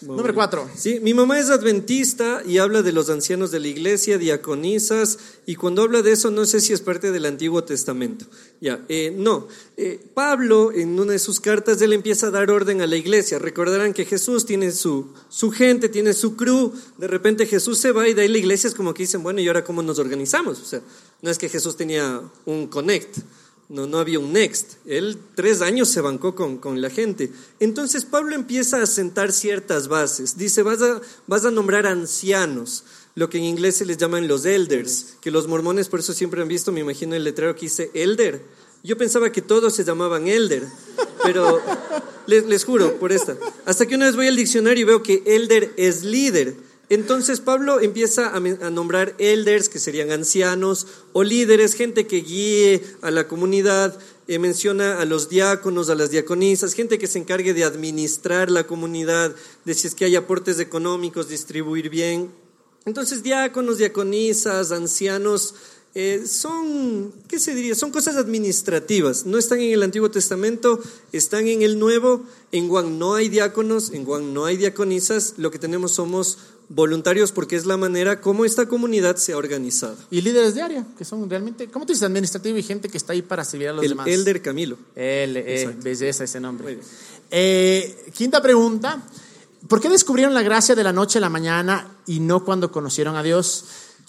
[0.00, 0.70] Número cuatro.
[0.76, 5.56] Sí, mi mamá es adventista y habla de los ancianos de la iglesia, diaconisas, y
[5.56, 8.24] cuando habla de eso no sé si es parte del Antiguo Testamento.
[8.60, 9.48] Ya, eh, no.
[9.76, 13.40] Eh, Pablo, en una de sus cartas, él empieza a dar orden a la iglesia.
[13.40, 18.08] Recordarán que Jesús tiene su, su gente, tiene su crew, de repente Jesús se va
[18.08, 20.60] y de ahí la iglesia es como que dicen, bueno, ¿y ahora cómo nos organizamos?
[20.60, 20.80] O sea,
[21.22, 23.18] no es que Jesús tenía un connect
[23.68, 24.74] no, no había un next.
[24.86, 27.30] Él tres años se bancó con, la gente.
[27.60, 30.38] Entonces Pablo empieza a sentar ciertas bases.
[30.38, 34.44] Dice, vas a, vas a nombrar ancianos, lo que en inglés se les llaman los
[34.44, 37.90] elders, que los mormones por eso siempre han visto, me imagino el letrero que dice
[37.94, 38.42] elder.
[38.84, 40.64] Yo pensaba que todos se llamaban elder,
[41.24, 41.60] pero
[42.26, 43.36] les, les juro por esta.
[43.66, 46.67] Hasta que una vez voy al diccionario y veo que elder es líder.
[46.90, 53.10] Entonces Pablo empieza a, nombrar elders, que serían ancianos, o líderes, gente que guíe a
[53.10, 57.64] la comunidad, eh, menciona a los diáconos, a las diaconisas, gente que se encargue de
[57.64, 59.34] administrar la comunidad,
[59.66, 62.30] de si es que hay aportes económicos, distribuir bien.
[62.86, 65.54] Entonces diáconos, diaconisas, ancianos,
[65.94, 67.74] eh, son, ¿qué se diría?
[67.74, 69.26] Son cosas administrativas.
[69.26, 70.80] No están en el Antiguo Testamento,
[71.12, 72.24] están en el Nuevo.
[72.52, 75.34] En Juan no hay diáconos, en Juan no hay diaconisas.
[75.38, 79.96] Lo que tenemos somos voluntarios porque es la manera como esta comunidad se ha organizado.
[80.10, 82.04] Y líderes de área, que son realmente, ¿cómo te dices?
[82.04, 84.06] Administrativo y gente que está ahí para servir a los el demás.
[84.08, 84.76] Elder Camilo.
[84.94, 86.78] El, eh, belleza ese nombre.
[87.30, 89.02] Eh, quinta pregunta.
[89.66, 93.16] ¿Por qué descubrieron la gracia de la noche a la mañana y no cuando conocieron
[93.16, 93.64] a Dios?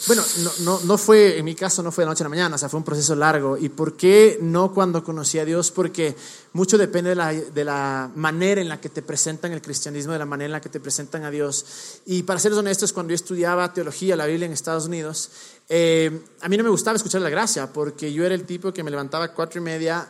[0.08, 2.56] Bueno, no, no, no, fue, en mi caso no fue de noche a la mañana,
[2.56, 3.58] o sea, fue un proceso largo.
[3.58, 5.72] ¿Y por qué no cuando conocí a Dios?
[5.72, 6.16] Porque
[6.54, 10.20] mucho depende de la, de la manera en la que te presentan el cristianismo, de
[10.20, 12.00] la manera en la que te presentan a Dios.
[12.06, 15.32] Y para ser honestos, cuando yo estudiaba teología, la Biblia en Estados Unidos,
[15.68, 18.84] eh, a mí no me gustaba escuchar la gracia, porque yo era el tipo que
[18.84, 20.10] me levantaba a cuatro y media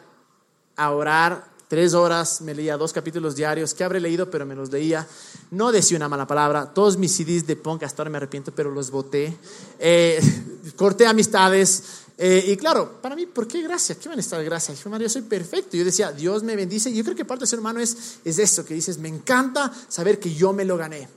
[0.76, 4.72] a orar tres horas, me leía dos capítulos diarios, que habré leído, pero me los
[4.72, 5.08] leía.
[5.52, 6.74] No decía una mala palabra.
[6.74, 9.38] Todos mis CDs de punk, hasta ahora me arrepiento, pero los boté.
[9.78, 10.20] Eh,
[10.76, 11.84] corté amistades.
[12.18, 13.96] Eh, y claro, para mí, ¿por qué gracia?
[13.96, 14.74] ¿Qué van a estar gracia?
[14.74, 15.78] Yo soy perfecto.
[15.78, 16.90] Yo decía, Dios me bendice.
[16.90, 19.72] Y yo creo que parte de ser humano es, es eso, que dices, me encanta
[19.88, 21.08] saber que yo me lo gané.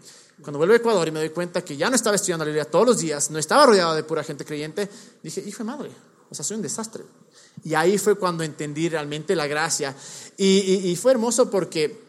[0.43, 2.65] Cuando vuelvo a Ecuador y me doy cuenta que ya no estaba estudiando la Biblia
[2.67, 4.91] todos los días, no estaba rodeado de pura gente creyente,
[5.23, 5.91] dije, hijo de madre,
[6.29, 7.05] o sea, soy un desastre.
[7.65, 9.95] Y ahí fue cuando entendí realmente la gracia.
[10.37, 12.01] Y, fue hermoso porque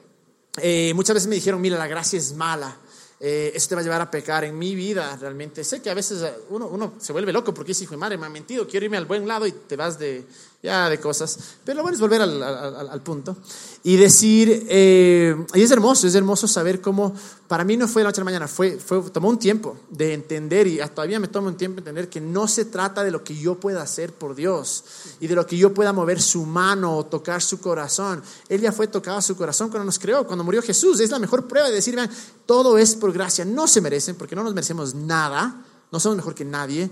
[0.58, 2.78] eh, muchas veces me dijeron, mira, la gracia es mala.
[3.26, 5.64] Eh, eso te va a llevar a pecar en mi vida realmente.
[5.64, 8.26] Sé que a veces uno, uno se vuelve loco porque dice, hijo de madre, me
[8.26, 10.26] ha mentido, quiero irme al buen lado y te vas de,
[10.62, 11.38] ya de cosas.
[11.64, 13.38] Pero lo bueno es volver al, al, punto
[13.84, 17.16] y decir, eh, y es hermoso, es hermoso saber cómo,
[17.54, 19.78] para mí no fue de la noche a la mañana, fue, fue, tomó un tiempo
[19.88, 23.12] de entender y todavía me toma un tiempo de entender que no se trata de
[23.12, 24.84] lo que yo pueda hacer por Dios
[25.20, 28.24] y de lo que yo pueda mover su mano o tocar su corazón.
[28.50, 31.00] Él ya fue tocado su corazón cuando nos creó, cuando murió Jesús.
[31.00, 32.10] Es la mejor prueba de decir, vean,
[32.48, 36.34] todo es por gracia, no se merecen porque no nos merecemos nada, no somos mejor
[36.34, 36.90] que nadie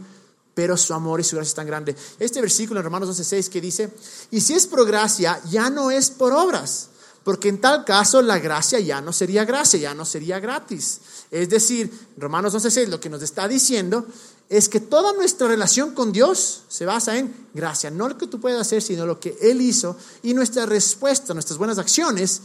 [0.54, 1.96] pero su amor y su gracia es tan grande.
[2.20, 3.92] Este versículo en Romanos 12:6 que dice,
[4.30, 6.90] y si es por gracia, ya no es por obras,
[7.24, 11.02] porque en tal caso la gracia ya no sería gracia, ya no sería gratis.
[11.30, 14.06] Es decir, Romanos 12:6 lo que nos está diciendo
[14.50, 18.40] es que toda nuestra relación con Dios se basa en gracia, no lo que tú
[18.42, 22.42] puedes hacer, sino lo que Él hizo y nuestra respuesta, nuestras buenas acciones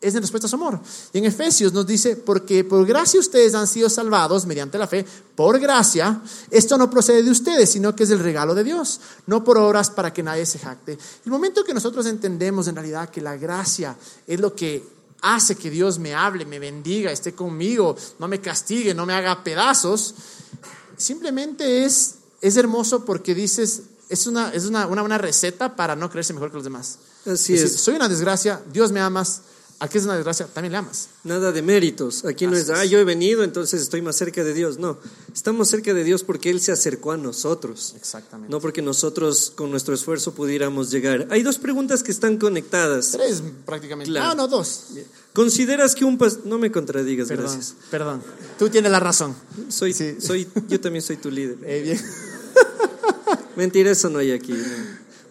[0.00, 0.80] es en respuesta a su amor.
[1.12, 5.04] Y en Efesios nos dice, porque por gracia ustedes han sido salvados mediante la fe,
[5.34, 9.44] por gracia, esto no procede de ustedes, sino que es el regalo de Dios, no
[9.44, 10.98] por obras para que nadie se jacte.
[11.24, 15.68] El momento que nosotros entendemos en realidad que la gracia es lo que hace que
[15.68, 20.14] Dios me hable, me bendiga, esté conmigo, no me castigue, no me haga pedazos,
[20.96, 26.08] simplemente es, es hermoso porque dices, es una, es una, una buena receta para no
[26.10, 26.98] creerse mejor que los demás.
[27.26, 27.76] Así es.
[27.76, 29.42] Soy una desgracia, Dios me amas,
[29.82, 31.08] Aquí es una desgracia, también le amas.
[31.24, 32.26] Nada de méritos.
[32.26, 34.78] Aquí no es, ah, yo he venido, entonces estoy más cerca de Dios.
[34.78, 34.98] No,
[35.32, 37.94] estamos cerca de Dios porque Él se acercó a nosotros.
[37.96, 38.52] Exactamente.
[38.52, 41.28] No porque nosotros con nuestro esfuerzo pudiéramos llegar.
[41.30, 43.12] Hay dos preguntas que están conectadas.
[43.12, 44.12] Tres prácticamente.
[44.18, 44.88] Ah, no, dos.
[45.32, 46.44] ¿Consideras que un pastor...
[46.44, 47.74] No me contradigas, perdón, gracias.
[47.90, 48.22] Perdón,
[48.58, 49.34] tú tienes la razón.
[49.70, 51.56] Soy, soy, yo también soy tu líder.
[51.64, 52.00] Eh, bien.
[53.56, 54.54] Mentira, eso no hay aquí.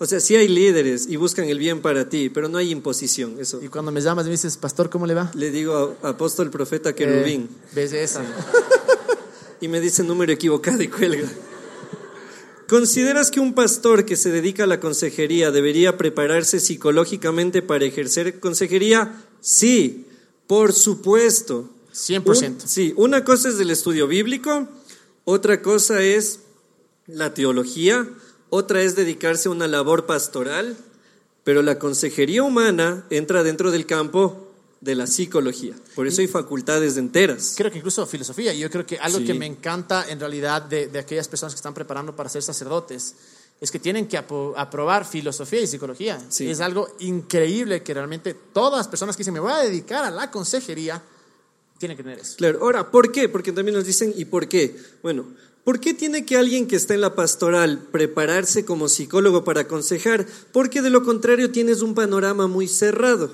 [0.02, 3.36] O sea, sí hay líderes y buscan el bien para ti, pero no hay imposición.
[3.38, 3.62] Eso.
[3.62, 5.30] Y cuando me llamas y me dices, pastor, ¿cómo le va?
[5.36, 7.50] Le digo, apóstol, profeta, querubín.
[7.76, 8.24] Eh, esa?
[9.62, 11.28] y me dice número equivocado y cuelga.
[12.70, 18.40] ¿Consideras que un pastor que se dedica a la consejería debería prepararse psicológicamente para ejercer
[18.40, 19.22] consejería?
[19.42, 20.06] Sí,
[20.48, 21.70] por supuesto.
[21.94, 22.62] 100%.
[22.66, 24.70] sí, una cosa es el estudio bíblico,
[25.26, 26.42] otra cosa es
[27.08, 28.08] la teología,
[28.50, 30.78] otra es dedicarse a una labor pastoral,
[31.44, 34.50] pero la consejería humana entra dentro del campo
[34.82, 35.76] de la psicología.
[35.96, 37.54] Por eso hay facultades enteras.
[37.58, 38.54] Creo que incluso filosofía.
[38.54, 42.16] Yo creo que algo que me encanta en realidad de, aquellas personas que están preparando
[42.16, 43.16] para ser sacerdotes
[43.60, 46.22] es que tienen que aprobar filosofía y psicología.
[46.40, 50.12] Es algo increíble que realmente todas las personas que dicen me voy a dedicar a
[50.12, 51.02] la consejería
[51.78, 52.38] tienen que tener eso.
[52.38, 52.60] Claro.
[52.62, 53.28] Ahora, ¿por qué?
[53.28, 54.78] Porque también nos dicen, ¿y por qué?
[55.02, 55.26] Bueno,
[55.64, 60.26] ¿Por qué tiene que alguien que está en la pastoral prepararse como psicólogo para aconsejar?
[60.52, 63.32] Porque de lo contrario tienes un panorama muy cerrado.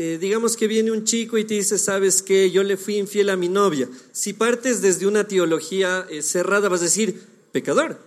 [0.00, 3.30] Eh, digamos que viene un chico y te dice, sabes que yo le fui infiel
[3.30, 3.88] a mi novia.
[4.12, 7.98] Si partes desde una teología eh, cerrada, vas a decir, pecador,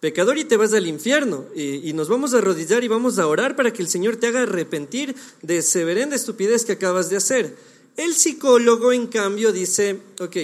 [0.00, 1.44] pecador y te vas al infierno.
[1.54, 4.42] Y, nos vamos a arrodillar y vamos a orar para que el Señor te haga
[4.42, 7.54] arrepentir de ese verenda estupidez que acabas de hacer.
[7.96, 10.36] El psicólogo, en cambio, dice, ok,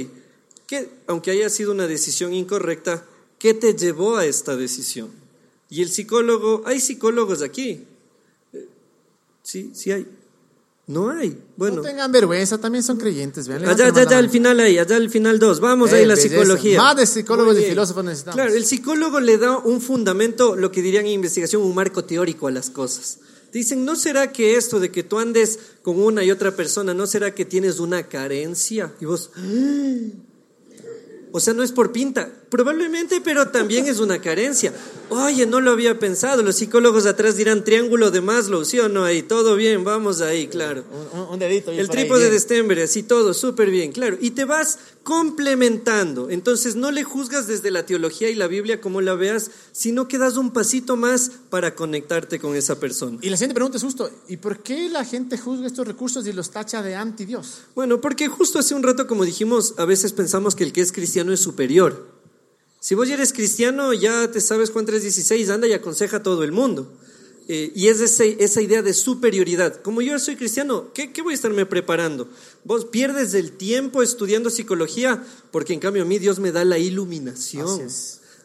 [0.66, 3.04] que, aunque haya sido una decisión incorrecta,
[3.38, 5.10] ¿qué te llevó a esta decisión?
[5.68, 7.84] Y el psicólogo, hay psicólogos aquí.
[8.52, 8.68] Eh,
[9.42, 10.06] sí, sí hay.
[10.88, 11.36] No hay.
[11.56, 11.76] Bueno.
[11.76, 13.48] No tengan vergüenza, también son creyentes.
[13.48, 15.58] Vean, allá, allá, allá, al final ahí, allá al final dos.
[15.58, 16.80] Vamos ahí, la psicología.
[16.80, 18.36] Más de psicólogos y filósofos necesitamos.
[18.36, 22.46] Claro, el psicólogo le da un fundamento, lo que dirían en investigación, un marco teórico
[22.46, 23.18] a las cosas.
[23.52, 27.06] Dicen, ¿no será que esto de que tú andes con una y otra persona, no
[27.06, 28.94] será que tienes una carencia?
[29.00, 29.30] Y vos,
[31.32, 34.72] o sea, no es por pinta, probablemente, pero también es una carencia.
[35.08, 36.42] Oye, no lo había pensado.
[36.42, 39.04] Los psicólogos atrás dirán triángulo de Maslow, ¿sí o no?
[39.04, 40.84] Ahí, todo bien, vamos ahí, claro.
[41.30, 41.70] Un, dedito.
[41.70, 44.16] El trípode de Stenberg, así todo, súper bien, claro.
[44.20, 46.30] Y te vas complementando.
[46.30, 50.18] Entonces, no le juzgas desde la teología y la Biblia como la veas, sino que
[50.18, 53.18] das un pasito más para conectarte con esa persona.
[53.22, 56.32] Y la siguiente pregunta es justo, ¿y por qué la gente juzga estos recursos y
[56.32, 57.60] los tacha de anti-Dios?
[57.74, 60.90] Bueno, porque justo hace un rato, como dijimos, a veces pensamos que el que es
[60.90, 62.06] cristiano es superior.
[62.80, 66.44] Si vos ya eres cristiano, ya te sabes Juan 3.16, anda y aconseja a todo
[66.44, 66.92] el mundo.
[67.48, 69.80] eh, y es esa idea de superioridad.
[69.80, 72.28] Como yo soy cristiano, ¿qué, ¿qué, voy a estarme preparando?
[72.64, 76.78] Vos pierdes el tiempo estudiando psicología porque en cambio a mí Dios me da la
[76.78, 77.88] iluminación.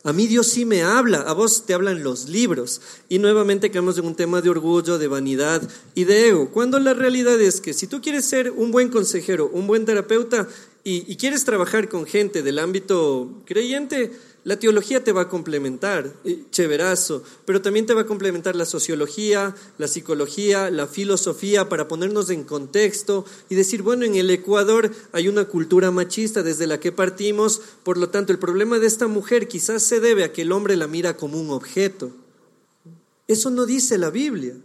[0.03, 2.81] A mí Dios sí me habla, a vos te hablan los libros.
[3.07, 5.61] Y nuevamente caemos en un tema de orgullo, de vanidad
[5.93, 6.49] y de ego.
[6.51, 10.47] Cuando la realidad es que si tú quieres ser un buen consejero, un buen terapeuta
[10.83, 14.11] y quieres trabajar con gente del ámbito creyente,
[14.43, 16.11] la teología te va a complementar,
[16.49, 22.31] chéverazo, pero también te va a complementar la sociología, la psicología, la filosofía para ponernos
[22.31, 26.91] en contexto y decir, bueno, en el Ecuador hay una cultura machista desde la que
[26.91, 30.51] partimos, por lo tanto el problema de esta mujer quizás se debe a que el
[30.51, 32.11] hombre la mira como un objeto.
[33.27, 34.55] Eso no dice la Biblia.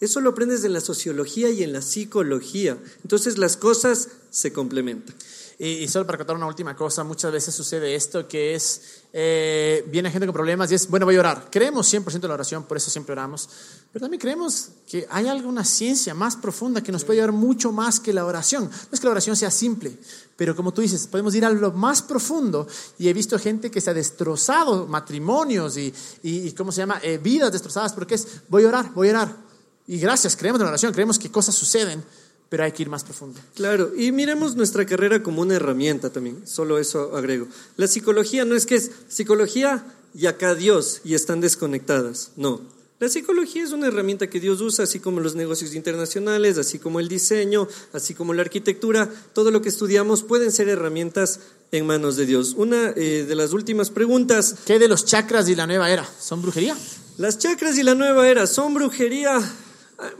[0.00, 2.76] Eso lo aprendes en la sociología y en la psicología.
[3.02, 5.14] Entonces las cosas se complementan.
[5.58, 10.10] Y, solo para contar una última cosa, muchas veces sucede esto que es, eh, viene
[10.10, 11.48] gente con problemas y es, bueno, voy a orar.
[11.50, 13.48] Creemos 100% en la oración, por eso siempre oramos,
[13.90, 18.00] pero también creemos que hay alguna ciencia más profunda que nos puede ayudar mucho más
[18.00, 18.64] que la oración.
[18.64, 19.96] No es que la oración sea simple,
[20.36, 23.80] pero como tú dices, podemos ir a lo más profundo y he visto gente que
[23.80, 25.90] se ha destrozado matrimonios y,
[26.22, 27.00] y, ¿cómo se llama?
[27.02, 29.45] Eh, vidas destrozadas porque es, voy a orar, voy a orar.
[29.86, 32.02] Y gracias, creemos en la oración, creemos que cosas suceden
[32.48, 33.40] pero hay que ir más profundo.
[33.54, 37.48] Claro, y miremos nuestra carrera como una herramienta también, solo eso agrego.
[37.76, 42.60] La psicología no es que es psicología y acá Dios y están desconectadas, no.
[42.98, 46.98] La psicología es una herramienta que Dios usa, así como los negocios internacionales, así como
[46.98, 51.40] el diseño, así como la arquitectura, todo lo que estudiamos pueden ser herramientas
[51.72, 52.54] en manos de Dios.
[52.56, 54.54] Una eh, de las últimas preguntas.
[54.64, 56.08] ¿Qué de los chakras y la nueva era?
[56.18, 56.74] ¿Son brujería?
[57.18, 59.42] Las chakras y la nueva era son brujería.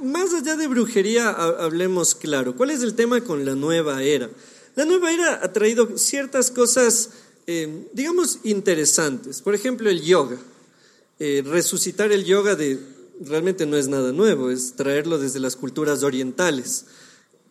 [0.03, 2.57] Más allá de brujería, hablemos claro.
[2.57, 4.31] ¿Cuál es el tema con la nueva era?
[4.75, 7.11] La nueva era ha traído ciertas cosas,
[7.47, 9.43] eh, digamos, interesantes.
[9.43, 10.39] Por ejemplo, el yoga.
[11.19, 12.79] Eh, resucitar el yoga de,
[13.21, 16.87] realmente no es nada nuevo, es traerlo desde las culturas orientales.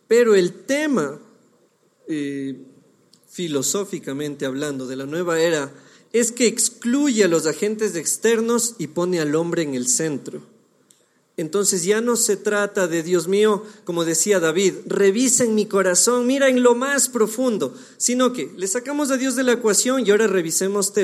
[0.08, 1.18] Pero el tema,
[2.08, 2.56] eh,
[3.28, 5.72] filosóficamente hablando, de la nueva era,
[6.12, 10.55] es que excluye a los agentes externos y pone al hombre en el centro.
[11.38, 16.48] Entonces ya no se trata de, Dios mío, como decía David, revisen mi corazón, mira
[16.48, 20.28] en lo más profundo, sino que le sacamos a Dios de la ecuación y ahora
[20.28, 20.94] revisemos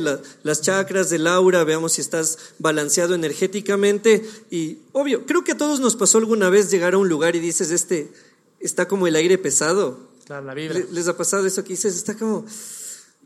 [0.42, 4.26] las chakras del aura, veamos si estás balanceado energéticamente.
[4.50, 7.40] Y obvio, creo que a todos nos pasó alguna vez llegar a un lugar y
[7.40, 8.10] dices, este
[8.58, 10.12] está como el aire pesado.
[10.24, 10.86] Claro, la Biblia.
[10.92, 12.46] ¿Les ha pasado eso que dices, está como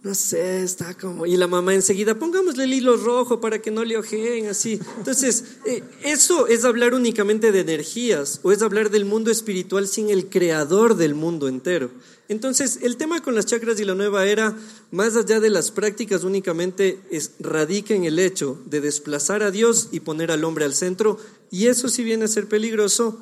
[0.02, 1.26] no sé, está como...
[1.26, 4.78] Y la mamá enseguida, pongámosle el hilo rojo para que no le ojeen, así.
[4.98, 10.10] Entonces, eh, eso es hablar únicamente de energías o es hablar del mundo espiritual sin
[10.10, 11.90] el creador del mundo entero.
[12.28, 14.56] Entonces, el tema con las chakras y la nueva era,
[14.90, 19.88] más allá de las prácticas únicamente, es, radica en el hecho de desplazar a Dios
[19.92, 21.18] y poner al hombre al centro.
[21.50, 23.20] Y eso sí viene a ser peligroso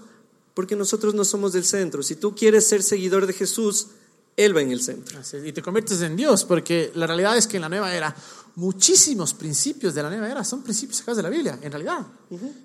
[0.55, 2.03] porque nosotros no somos del centro.
[2.03, 3.89] Si tú quieres ser seguidor de Jesús,
[4.37, 5.21] él va en el centro.
[5.45, 8.15] y te conviertes en Dios, porque la realidad es que en la nueva era,
[8.57, 12.07] muchísimos principios de la nueva era son principios sacados de la Biblia, en realidad.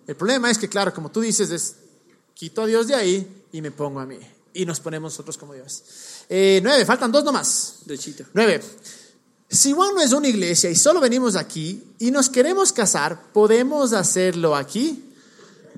[0.08, 1.76] El problema es que, claro, como tú dices, es
[2.34, 4.20] quito a Dios de ahí y me pongo a mí.
[4.54, 5.84] Y nos ponemos nosotros como Dios.
[6.28, 7.80] Eh, nueve, faltan dos nomás.
[7.86, 8.62] De Nueve.
[9.48, 13.94] Si Juan no es una iglesia y solo venimos aquí y nos queremos casar, ¿podemos
[13.94, 15.06] hacerlo aquí?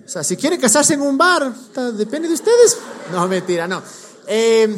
[0.06, 1.54] O sea, si quieren casarse en un bar,
[1.94, 2.78] depende de ustedes.
[3.12, 3.82] No, mentira, no.
[4.28, 4.76] Eh,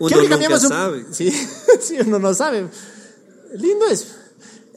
[0.00, 1.04] uno nunca sabe.
[1.12, 1.30] Sí,
[1.80, 2.66] sí, uno no sabe.
[3.54, 4.06] Lindo es.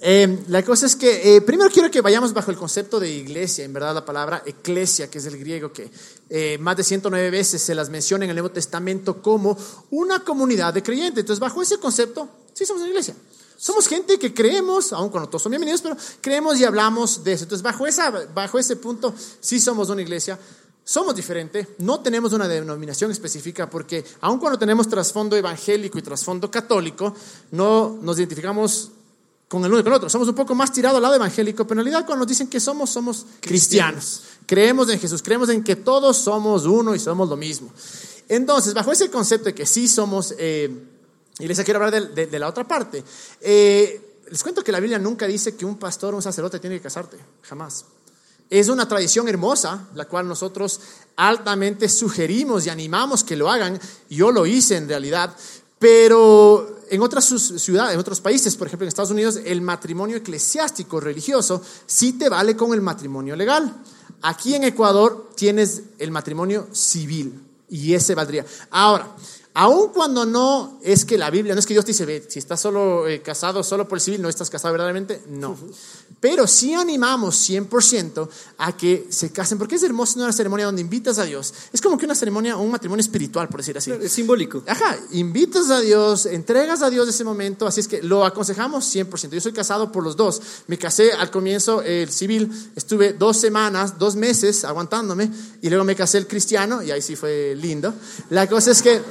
[0.06, 3.64] Eh, la cosa es que eh, primero quiero que vayamos bajo el concepto de iglesia,
[3.64, 5.90] en verdad la palabra eclesia, que es el griego que
[6.30, 9.58] eh, más de 109 veces se las menciona en el Nuevo Testamento como
[9.92, 11.22] una comunidad de creyentes.
[11.22, 13.16] Entonces, bajo ese concepto, sí somos una iglesia.
[13.56, 17.46] Somos gente que creemos, aun cuando todos son bienvenidos, pero creemos y hablamos de eso.
[17.46, 20.38] Entonces, bajo, esa, bajo ese punto, sí somos una iglesia.
[20.86, 26.52] Somos diferentes, no tenemos una denominación específica porque aun cuando tenemos trasfondo evangélico y trasfondo
[26.52, 27.16] católico,
[27.52, 28.92] no nos identificamos
[29.48, 30.10] con el uno y con el otro.
[30.10, 32.60] Somos un poco más tirados al lado evangélico, pero en realidad cuando nos dicen que
[32.60, 34.24] somos, somos cristianos.
[34.46, 37.72] Creemos en Jesús, creemos en que todos somos uno y somos lo mismo.
[38.28, 40.70] Entonces, bajo ese concepto de que sí somos, eh,
[41.40, 43.04] y les quiero hablar de, la otra parte,
[43.40, 46.78] eh, les cuento que la Biblia nunca dice que un pastor o un sacerdote tiene
[46.78, 47.86] que casarte, jamás.
[48.54, 50.80] Es una tradición hermosa, la cual nosotros
[51.16, 53.80] altamente sugerimos y animamos que lo hagan.
[54.12, 55.36] Yo lo hice en realidad,
[55.80, 61.00] pero en otras ciudades, en otros países, por ejemplo en Estados Unidos, el matrimonio eclesiástico
[61.00, 63.76] religioso sí te vale con el matrimonio legal.
[64.22, 68.46] Aquí en Ecuador tienes el matrimonio civil y ese valdría.
[68.70, 69.16] Ahora,
[69.56, 72.40] Aun cuando no es que la Biblia, no es que Dios te dice, ve, si
[72.40, 75.56] estás solo eh, casado solo por el civil, no estás casado verdaderamente, no.
[76.20, 81.20] Pero sí animamos 100% a que se casen, porque es hermoso una ceremonia donde invitas
[81.20, 81.54] a Dios.
[81.72, 83.92] Es como que una ceremonia, un matrimonio espiritual, por decir así.
[83.92, 84.64] Es simbólico.
[84.66, 89.30] Ajá, invitas a Dios, entregas a Dios ese momento, así es que lo aconsejamos 100%.
[89.30, 90.42] Yo soy casado por los dos.
[90.68, 95.30] Me casé al comienzo el civil, estuve dos semanas, dos meses aguantándome,
[95.62, 97.94] y luego me casé el cristiano, y ahí sí fue lindo.
[98.30, 99.02] La cosa es que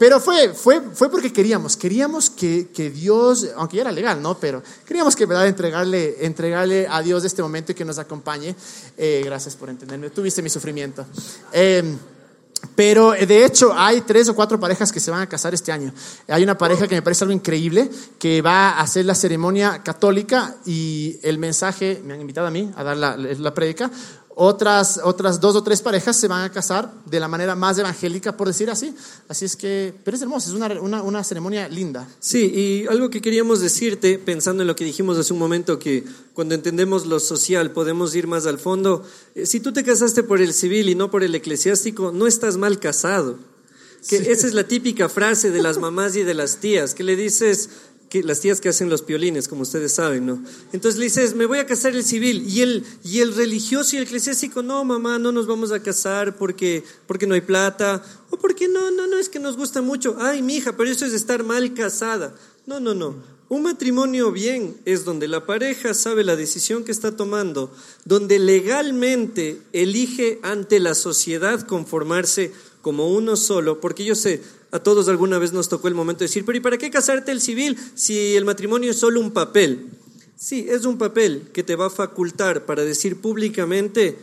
[0.00, 4.40] pero fue, fue, fue porque queríamos, queríamos que, que, Dios, aunque ya era legal, ¿no?
[4.40, 8.56] Pero queríamos que, ¿verdad?, entregarle, entregarle a Dios este momento y que nos acompañe.
[8.96, 11.04] Eh, gracias por entenderme, tuviste mi sufrimiento.
[11.52, 11.98] Em,
[12.74, 15.92] pero de hecho hay tres o cuatro parejas que se van a casar este año.
[16.28, 20.56] Hay una pareja que me parece algo increíble, que va a hacer la ceremonia católica
[20.64, 23.90] y el mensaje, me han invitado a mí a dar la, la prédica,
[24.36, 28.36] otras, otras dos o tres parejas se van a casar de la manera más evangélica,
[28.36, 28.94] por decir así.
[29.28, 32.08] Así es que, pero es hermoso, es una, una, una, ceremonia linda.
[32.20, 36.04] Sí, y algo que queríamos decirte, pensando en lo que dijimos hace un momento, que
[36.32, 39.04] cuando entendemos lo social podemos ir más al fondo.
[39.34, 42.56] Eh, si tú te casaste por el civil y no por el eclesiástico, no estás
[42.56, 43.36] mal casado.
[44.08, 47.16] Que esa es la típica frase de las mamás y de las tías, que le
[47.16, 47.68] dices,
[48.10, 50.42] que, las tías que hacen los piolines, como ustedes saben, ¿no?
[50.72, 52.44] Entonces le dices, me voy a casar el civil.
[52.46, 56.36] Y el, y el religioso y el eclesiástico, no, mamá, no nos vamos a casar
[56.36, 58.02] porque, porque no hay plata.
[58.30, 60.16] O porque no, no, no, es que nos gusta mucho.
[60.18, 62.34] Ay, mi hija, pero eso es estar mal casada.
[62.66, 63.14] No, no, no.
[63.48, 67.72] Un matrimonio bien es donde la pareja sabe la decisión que está tomando,
[68.04, 75.08] donde legalmente elige ante la sociedad conformarse como uno solo, porque yo sé, a todos
[75.08, 77.76] alguna vez nos tocó el momento de decir, pero ¿y para qué casarte el civil
[77.94, 79.88] si el matrimonio es solo un papel?
[80.36, 84.16] Sí, es un papel que te va a facultar para decir públicamente,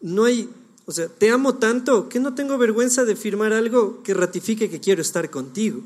[0.00, 0.50] no hay,
[0.84, 4.80] o sea, te amo tanto que no tengo vergüenza de firmar algo que ratifique que
[4.80, 5.82] quiero estar contigo.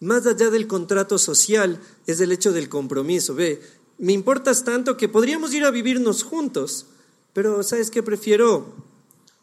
[0.00, 3.34] Más allá del contrato social es el hecho del compromiso.
[3.34, 3.60] Ve,
[3.98, 6.86] me importas tanto que podríamos ir a vivirnos juntos,
[7.32, 8.74] pero ¿sabes qué prefiero?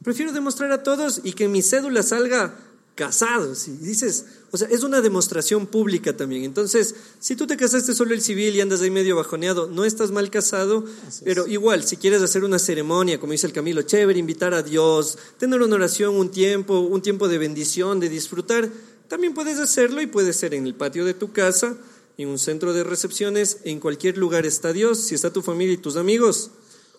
[0.04, 2.58] Prefiero demostrar a todos y que mi cédula salga
[2.96, 3.68] casados.
[3.68, 6.44] Y dices, o sea, es una demostración pública también.
[6.44, 10.12] Entonces, si tú te casaste solo el civil y andas ahí medio bajoneado, no estás
[10.12, 10.86] mal casado,
[11.24, 15.18] pero igual, si quieres hacer una ceremonia, como dice el Camilo, chévere, invitar a Dios,
[15.38, 18.70] tener una oración, un tiempo, un tiempo de bendición, de disfrutar,
[19.10, 21.78] también puedes hacerlo y puede ser en el patio de tu casa,
[22.18, 25.78] en un centro de recepciones, en cualquier lugar está Dios, si está tu familia y
[25.78, 26.52] tus amigos,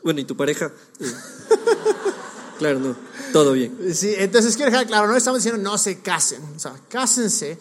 [0.05, 0.73] bueno, y tu pareja.
[1.01, 1.11] Eh,
[2.59, 3.77] claro, no todo bien.
[3.95, 7.59] Sí, entonces quiero dejar claro, no estamos diciendo no se casen, o sea, cásense,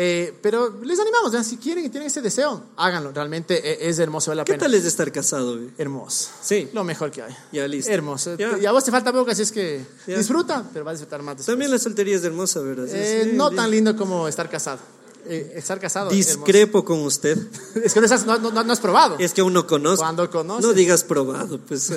[0.00, 4.30] eh, pero les animamos, si quieren y tienen ese deseo, háganlo, realmente eh, es hermoso,
[4.30, 5.58] vale la ¿Qué tal es de estar casado?
[5.76, 6.30] Hermoso.
[6.40, 6.68] Sí.
[6.72, 7.34] Lo mejor que hay.
[7.50, 7.90] Ya, listo.
[7.90, 8.36] Hermoso.
[8.38, 11.38] Y a vos te falta poco, así es que disfruta, pero vas a disfrutar más
[11.38, 11.52] después.
[11.52, 12.86] También la soltería es hermosa, ¿verdad?
[12.90, 14.78] Eh, no tan lindo como estar casado.
[15.26, 16.10] estar casado.
[16.10, 17.36] Discrepo con usted.
[17.82, 19.16] es que no, no, no, has probado.
[19.18, 20.04] Es que aún no conozco.
[20.04, 20.64] Cuando conoces.
[20.64, 21.90] No digas probado, pues.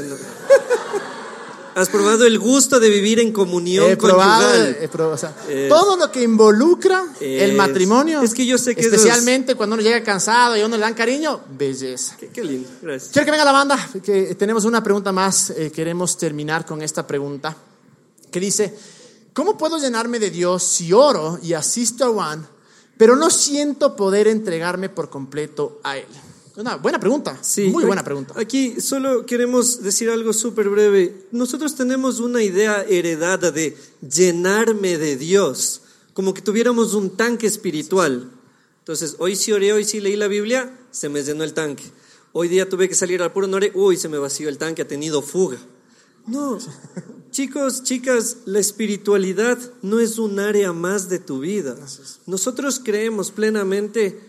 [1.76, 4.66] Has probado el gusto de vivir en comunión he probado,
[5.48, 8.22] eh, todo lo que involucra el matrimonio.
[8.22, 10.94] Es que yo sé que especialmente cuando uno llega cansado y a uno le dan
[10.94, 12.18] cariño, belleza.
[12.34, 13.12] Qué, lindo, gracias.
[13.12, 15.52] Quiero que venga la banda, que tenemos una pregunta más.
[15.52, 17.56] Eh, queremos terminar con esta pregunta
[18.30, 18.76] que dice:
[19.34, 22.48] ¿Cómo puedo llenarme de Dios si oro y asisto a Juan,
[22.98, 26.08] pero no siento poder entregarme por completo a Él?
[26.62, 28.36] Una buena pregunta, sí, muy buena pregunta.
[28.38, 31.26] Aquí solo queremos decir algo súper breve.
[31.32, 33.76] Nosotros tenemos una idea heredada de
[34.08, 35.82] llenarme de Dios,
[36.14, 38.30] como que tuviéramos un tanque espiritual.
[38.78, 41.84] Entonces, hoy sí oré, hoy sí leí la Biblia, se me llenó el tanque.
[42.32, 44.88] Hoy día tuve que salir al puro norte, uy, se me vació el tanque, ha
[44.88, 45.58] tenido fuga.
[46.28, 46.60] No,
[47.32, 51.76] chicos, chicas, la espiritualidad no es un área más de tu vida.
[52.28, 54.20] Nosotros creemos plenamente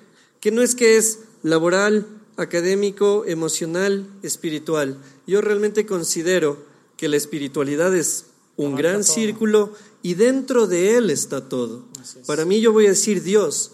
[0.40, 4.98] que no es que es laboral, académico, emocional, espiritual.
[5.26, 6.64] Yo realmente considero
[6.96, 11.84] que la espiritualidad es un gran círculo y dentro de él está todo.
[12.26, 13.72] Para mí yo voy a decir Dios.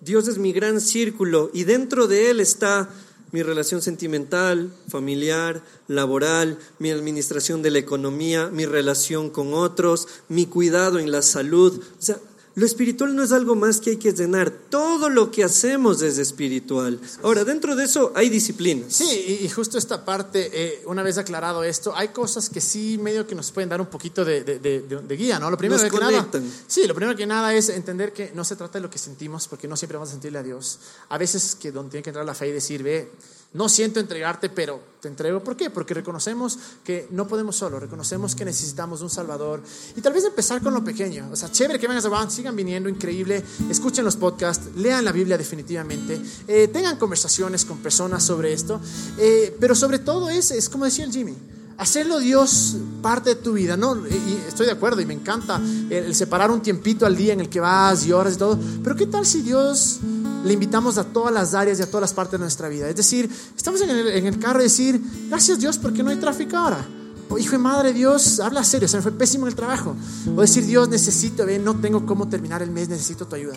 [0.00, 2.90] Dios es mi gran círculo y dentro de él está
[3.32, 10.46] mi relación sentimental, familiar, laboral, mi administración de la economía, mi relación con otros, mi
[10.46, 11.80] cuidado en la salud.
[11.80, 12.18] O sea,
[12.60, 14.50] lo espiritual no es algo más que hay que llenar.
[14.50, 17.00] Todo lo que hacemos es espiritual.
[17.22, 18.92] Ahora, dentro de eso hay disciplinas.
[18.92, 23.26] Sí, y justo esta parte, eh, una vez aclarado esto, hay cosas que sí medio
[23.26, 25.50] que nos pueden dar un poquito de, guía, ¿no?
[25.50, 26.28] Lo primero que nada,
[26.66, 29.48] sí, lo primero que nada es entender que no se trata de lo que sentimos,
[29.48, 30.80] porque no siempre vamos a sentirle a Dios.
[31.08, 33.10] A veces que donde tiene que entrar la fe y decir, ve,
[33.52, 35.42] No siento entregarte, pero te entrego.
[35.42, 35.70] ¿Por qué?
[35.70, 39.60] Porque reconocemos que no podemos solo, reconocemos que necesitamos un Salvador.
[39.96, 41.28] Y tal vez empezar con lo pequeño.
[41.32, 43.42] O sea, chévere que vengan a One, sigan viniendo, increíble.
[43.68, 48.80] Escuchen los podcasts, lean la Biblia definitivamente, eh, tengan conversaciones con personas sobre esto.
[49.18, 51.34] Eh, pero sobre todo es, es como decía el Jimmy,
[51.76, 53.96] hacerlo Dios parte de tu vida, ¿no?
[54.06, 57.48] Y estoy de acuerdo y me encanta el separar un tiempito al día en el
[57.48, 58.58] que vas y horas y todo.
[58.84, 59.98] Pero ¿qué tal si Dios
[60.44, 62.88] le invitamos a todas las áreas y a todas las partes de nuestra vida.
[62.88, 66.86] Es decir, estamos en el, carro y decir, gracias Dios porque no hay tráfico ahora.
[67.28, 69.94] O hijo de madre, Dios, habla serio, se me fue pésimo el trabajo.
[70.34, 73.56] O decir, Dios, necesito, ve, no tengo cómo terminar el mes, necesito tu ayuda.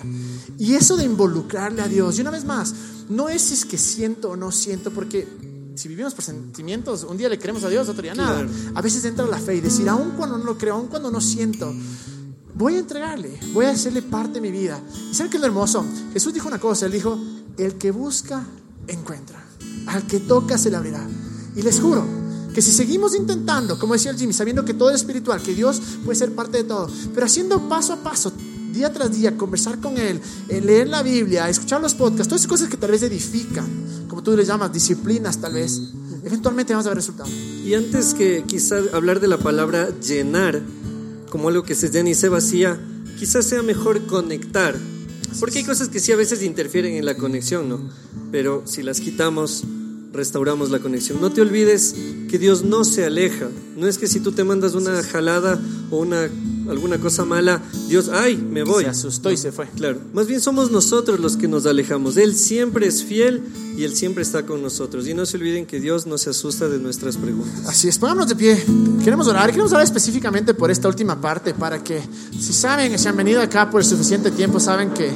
[0.59, 2.75] Y eso de involucrarle a Dios, y una vez más,
[3.09, 5.27] no es si es que siento o no siento, porque
[5.75, 8.45] si vivimos por sentimientos, un día le creemos a Dios, otro día nada.
[8.75, 11.19] A veces entra la fe y decir, aun cuando no lo creo, aun cuando no
[11.19, 11.73] siento,
[12.55, 14.79] voy a entregarle, voy a hacerle parte de mi vida.
[15.11, 15.85] ¿Y saben qué es lo hermoso?
[16.13, 17.19] Jesús dijo una cosa, él dijo,
[17.57, 18.45] el que busca,
[18.87, 19.43] encuentra.
[19.87, 21.05] Al que toca, se le abrirá.
[21.55, 22.05] Y les juro
[22.53, 25.81] que si seguimos intentando, como decía el Jimmy, sabiendo que todo es espiritual, que Dios
[26.05, 28.31] puede ser parte de todo, pero haciendo paso a paso,
[28.71, 32.49] día tras día, conversar con Él, eh, leer la Biblia, escuchar los podcasts, todas esas
[32.49, 33.65] cosas que tal vez edifican,
[34.07, 35.81] como tú les llamas, disciplinas tal vez,
[36.23, 37.31] eventualmente vamos a ver resultados.
[37.31, 40.61] Y antes que quizás hablar de la palabra llenar,
[41.33, 42.79] como algo que se llena y se vacía,
[43.17, 44.75] quizás sea mejor conectar.
[45.39, 47.79] Porque hay cosas que sí a veces interfieren en la conexión, ¿no?
[48.31, 49.63] Pero si las quitamos,
[50.13, 51.19] restauramos la conexión.
[51.19, 51.95] No te olvides
[52.29, 53.49] que Dios no se aleja.
[53.75, 55.59] No es que si tú te mandas una jalada
[55.89, 56.29] o una
[56.69, 58.83] alguna cosa mala, Dios, ay, me voy.
[58.83, 59.67] Se asustó y se fue.
[59.75, 59.99] Claro.
[60.13, 62.15] Más bien somos nosotros los que nos alejamos.
[62.15, 63.43] Él siempre es fiel
[63.75, 65.07] y Él siempre está con nosotros.
[65.07, 67.67] Y no se olviden que Dios no se asusta de nuestras preguntas.
[67.67, 68.63] Así es, pongámonos de pie.
[69.03, 69.49] Queremos orar.
[69.49, 72.01] Queremos orar específicamente por esta última parte para que,
[72.39, 75.11] si saben, si han venido acá por el suficiente tiempo, saben que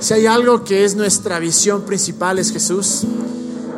[0.00, 3.04] si hay algo que es nuestra visión principal es Jesús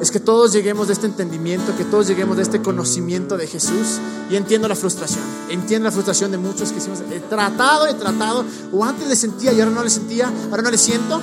[0.01, 3.98] es que todos lleguemos de este entendimiento, que todos lleguemos de este conocimiento de Jesús.
[4.30, 8.44] Y entiendo la frustración, entiendo la frustración de muchos que hicimos, he tratado, he tratado,
[8.72, 11.20] o antes le sentía y ahora no le sentía, ahora no le siento.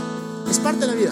[0.49, 1.11] Es parte de la vida.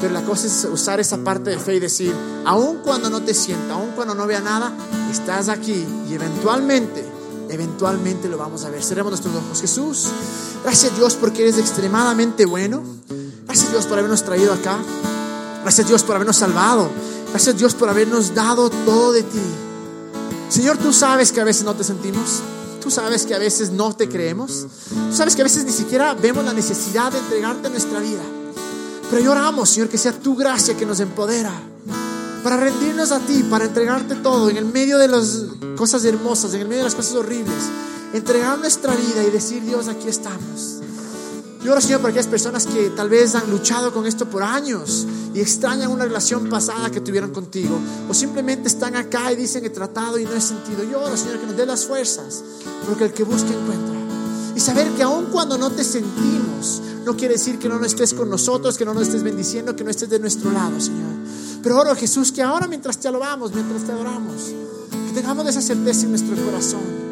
[0.00, 2.14] Pero la cosa es usar esa parte de fe y decir,
[2.44, 4.72] aun cuando no te sienta, aun cuando no vea nada,
[5.10, 7.04] estás aquí y eventualmente,
[7.48, 8.82] eventualmente lo vamos a ver.
[8.82, 9.60] Cerremos nuestros ojos.
[9.60, 10.06] Jesús,
[10.62, 12.82] gracias Dios porque eres extremadamente bueno.
[13.44, 14.78] Gracias Dios por habernos traído acá.
[15.68, 16.88] Gracias Dios por habernos salvado.
[17.28, 19.42] Gracias Dios por habernos dado todo de ti.
[20.48, 22.40] Señor, tú sabes que a veces no te sentimos.
[22.80, 24.64] Tú sabes que a veces no te creemos.
[25.10, 28.22] Tú sabes que a veces ni siquiera vemos la necesidad de entregarte nuestra vida.
[29.10, 31.52] Pero lloramos, Señor, que sea tu gracia que nos empodera
[32.42, 35.44] para rendirnos a ti, para entregarte todo en el medio de las
[35.76, 37.64] cosas hermosas, en el medio de las cosas horribles.
[38.14, 40.78] Entregar nuestra vida y decir, Dios, aquí estamos.
[41.62, 45.06] Yo oro, Señor, para aquellas personas que tal vez han luchado con esto por años
[45.34, 47.78] y extrañan una relación pasada que tuvieron contigo,
[48.08, 50.84] o simplemente están acá y dicen he tratado y no he sentido.
[50.84, 52.44] Yo oro, Señor, que nos dé las fuerzas,
[52.86, 53.96] porque el que busca encuentra.
[54.54, 58.30] Y saber que aun cuando no te sentimos, no quiere decir que no estés con
[58.30, 61.12] nosotros, que no nos estés bendiciendo, que no estés de nuestro lado, Señor.
[61.62, 64.52] Pero oro, Jesús, que ahora mientras te alabamos, mientras te adoramos,
[65.08, 67.07] que tengamos esa certeza en nuestro corazón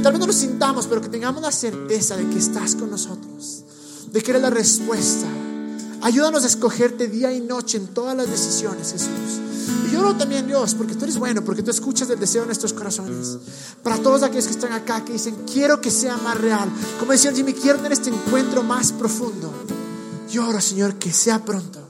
[0.00, 3.64] tal vez no lo sintamos, pero que tengamos la certeza de que estás con nosotros,
[4.12, 5.26] de que eres la respuesta.
[6.02, 9.40] Ayúdanos a escogerte día y noche en todas las decisiones, Jesús.
[9.86, 12.46] Y yo oro también, Dios, porque tú eres bueno, porque tú escuchas el deseo de
[12.46, 13.38] nuestros corazones.
[13.82, 16.70] Para todos aquellos que están acá, que dicen, quiero que sea más real.
[16.98, 19.52] Como decía Jimmy, quiero tener este encuentro más profundo.
[20.30, 21.86] Yo oro, Señor, que sea pronto.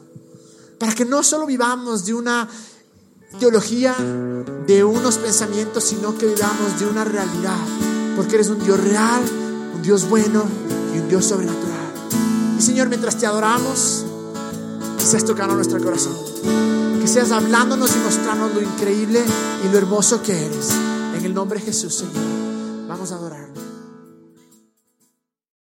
[0.78, 2.48] Para que no solo vivamos de una
[3.38, 3.94] teología,
[4.66, 7.56] de unos pensamientos, sino que vivamos de una realidad
[8.20, 9.22] porque eres un Dios real,
[9.74, 10.44] un Dios bueno
[10.94, 11.90] y un Dios sobrenatural.
[12.58, 14.04] Y Señor, mientras te adoramos,
[14.98, 16.12] que seas tocando nuestro corazón,
[17.00, 19.24] que seas hablándonos y mostrándonos lo increíble
[19.64, 20.68] y lo hermoso que eres.
[21.16, 22.22] En el nombre de Jesús, Señor,
[22.86, 23.69] vamos a adorarnos.